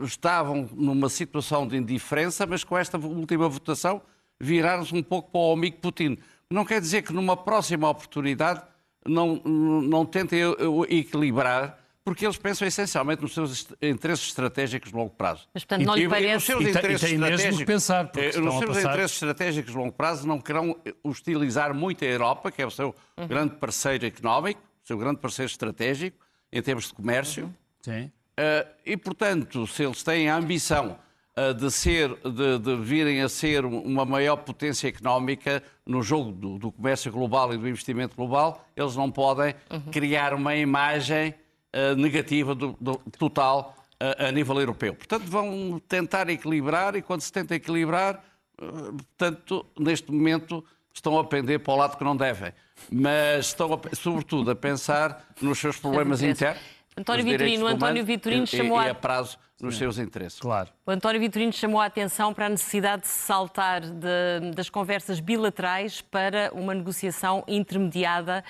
[0.00, 4.00] estavam numa situação de indiferença, mas com esta última votação
[4.40, 6.16] viraram-se um pouco para o amigo Putin.
[6.50, 8.62] Não quer dizer que numa próxima oportunidade
[9.04, 10.40] não, não tentem
[10.88, 15.46] equilibrar, porque eles pensam essencialmente nos seus interesses estratégicos de longo prazo.
[15.52, 16.30] Mas, portanto, não lhe parece...
[16.30, 20.40] E nos seus interesses estratégicos, pensar, eh, nos seus interesses estratégicos de longo prazo não
[20.40, 23.26] querão hostilizar muito a Europa, que é o seu uhum.
[23.26, 26.16] grande parceiro económico, o seu grande parceiro estratégico,
[26.50, 27.44] em termos de comércio.
[27.44, 27.54] Uhum.
[27.82, 28.12] Sim.
[28.38, 30.96] Uh, e, portanto, se eles têm a ambição
[31.36, 36.56] uh, de, ser, de, de, virem a ser uma maior potência económica no jogo do,
[36.56, 39.80] do comércio global e do investimento global, eles não podem uhum.
[39.90, 41.34] criar uma imagem
[41.74, 43.74] uh, negativa do, do total
[44.16, 44.94] a nível europeu.
[44.94, 48.22] Portanto, vão tentar equilibrar e, quando se tenta equilibrar,
[48.56, 50.64] portanto, neste momento
[50.94, 52.52] estão a pender para o lado que não devem.
[52.92, 56.62] Mas estão, a, sobretudo, a pensar nos seus problemas internos
[56.98, 59.80] António Vitorino, António Vitorino chamou e, a prazo nos Sim.
[59.80, 60.40] seus interesses.
[60.40, 60.70] Claro.
[60.86, 66.00] O António Vitorino chamou a atenção para a necessidade de saltar de, das conversas bilaterais
[66.00, 68.44] para uma negociação intermediada.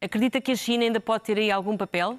[0.00, 2.18] Acredita que a China ainda pode ter aí algum papel?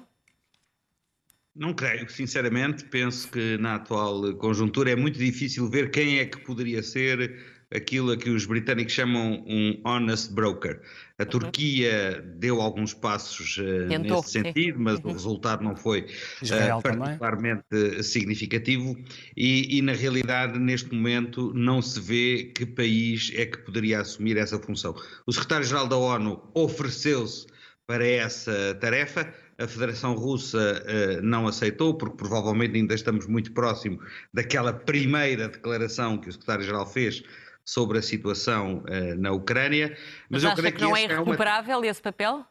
[1.54, 2.84] Não creio, sinceramente.
[2.84, 8.12] Penso que na atual conjuntura é muito difícil ver quem é que poderia ser aquilo
[8.12, 10.80] a que os britânicos chamam um honest broker.
[11.18, 11.28] A uhum.
[11.28, 15.10] Turquia deu alguns passos uh, nesse sentido, mas uhum.
[15.10, 16.06] o resultado não foi
[16.42, 18.02] uh, particularmente também.
[18.02, 18.96] significativo
[19.36, 24.36] e, e, na realidade, neste momento, não se vê que país é que poderia assumir
[24.36, 24.94] essa função.
[25.26, 27.46] O secretário-geral da ONU ofereceu-se
[27.86, 34.00] para essa tarefa, a Federação Russa uh, não aceitou, porque provavelmente ainda estamos muito próximo
[34.32, 37.22] daquela primeira declaração que o secretário-geral fez
[37.64, 39.96] sobre a situação uh, na Ucrânia.
[40.28, 41.86] Mas, Mas eu creio que, que não é irrecuperável é uma...
[41.86, 42.44] esse papel?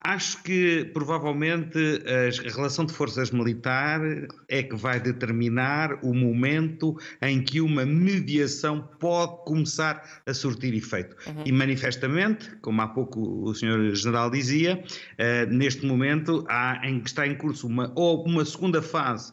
[0.00, 4.00] Acho que provavelmente a relação de forças militar
[4.48, 11.16] é que vai determinar o momento em que uma mediação pode começar a surtir efeito.
[11.26, 11.42] Uhum.
[11.44, 13.92] E manifestamente, como há pouco o Sr.
[13.96, 19.32] General dizia, uh, neste momento há, em, está em curso uma, ou uma segunda fase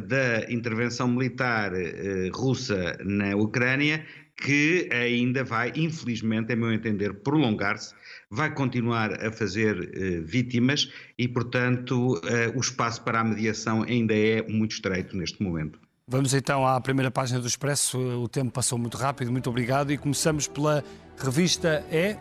[0.00, 4.04] da intervenção militar eh, russa na Ucrânia,
[4.36, 7.94] que ainda vai, infelizmente, a meu entender, prolongar-se,
[8.30, 14.14] vai continuar a fazer eh, vítimas e, portanto, eh, o espaço para a mediação ainda
[14.14, 15.78] é muito estreito neste momento.
[16.06, 17.98] Vamos então à primeira página do Expresso.
[17.98, 19.90] O tempo passou muito rápido, muito obrigado.
[19.90, 20.84] E começamos pela
[21.16, 22.16] revista E,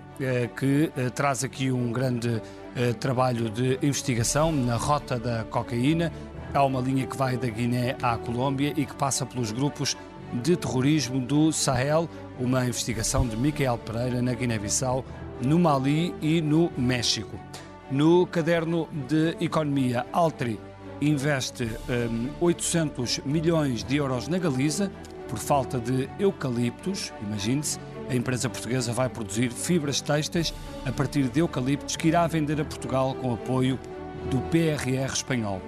[0.55, 2.41] que traz aqui um grande
[3.01, 6.13] trabalho de investigação na rota da cocaína.
[6.53, 9.97] Há uma linha que vai da Guiné à Colômbia e que passa pelos grupos
[10.31, 12.07] de terrorismo do Sahel.
[12.39, 15.03] Uma investigação de Micael Pereira na Guiné-Bissau,
[15.41, 17.39] no Mali e no México.
[17.89, 20.59] No caderno de economia, Altri
[21.01, 24.91] investe um, 800 milhões de euros na Galiza
[25.27, 27.11] por falta de eucaliptos.
[27.23, 30.53] Imagine-se, a empresa portuguesa vai produzir fibras têxteis
[30.85, 33.79] a partir de eucaliptos que irá vender a Portugal com apoio
[34.29, 35.59] do PRR espanhol.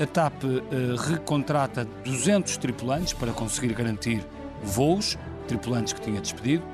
[0.00, 4.24] A TAP uh, recontrata 200 tripulantes para conseguir garantir
[4.62, 6.64] voos, tripulantes que tinha despedido,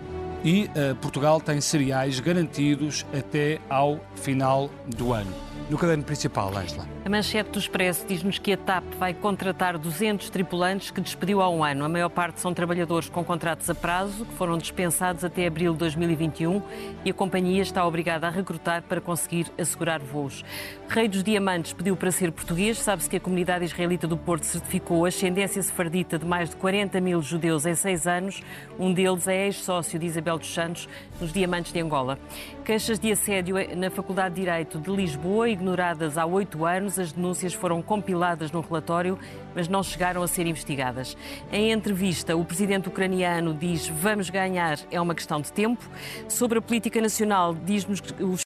[0.45, 5.33] e uh, Portugal tem cereais garantidos até ao final do ano.
[5.69, 6.89] No caderno principal, Angela.
[7.09, 11.49] A manchete do Expresso diz-nos que a TAP vai contratar 200 tripulantes que despediu há
[11.49, 11.87] um ano.
[11.87, 15.79] A maior parte são trabalhadores com contratos a prazo, que foram dispensados até abril de
[15.79, 16.61] 2021
[17.07, 20.45] e a companhia está obrigada a recrutar para conseguir assegurar voos.
[20.87, 22.79] Rei dos Diamantes pediu para ser português.
[22.79, 27.01] Sabe-se que a comunidade israelita do Porto certificou a ascendência sefardita de mais de 40
[27.01, 28.43] mil judeus em seis anos.
[28.79, 30.87] Um deles é ex-sócio de Isabel dos Santos
[31.19, 32.19] nos Diamantes de Angola.
[32.67, 36.98] Queixas de assédio na Faculdade de Direito de Lisboa, ignoradas há oito anos.
[36.99, 39.19] As denúncias foram compiladas num relatório,
[39.55, 41.17] mas não chegaram a ser investigadas.
[41.53, 45.89] Em entrevista, o presidente ucraniano diz: Vamos ganhar, é uma questão de tempo.
[46.29, 48.45] Sobre a política nacional, diz-nos que os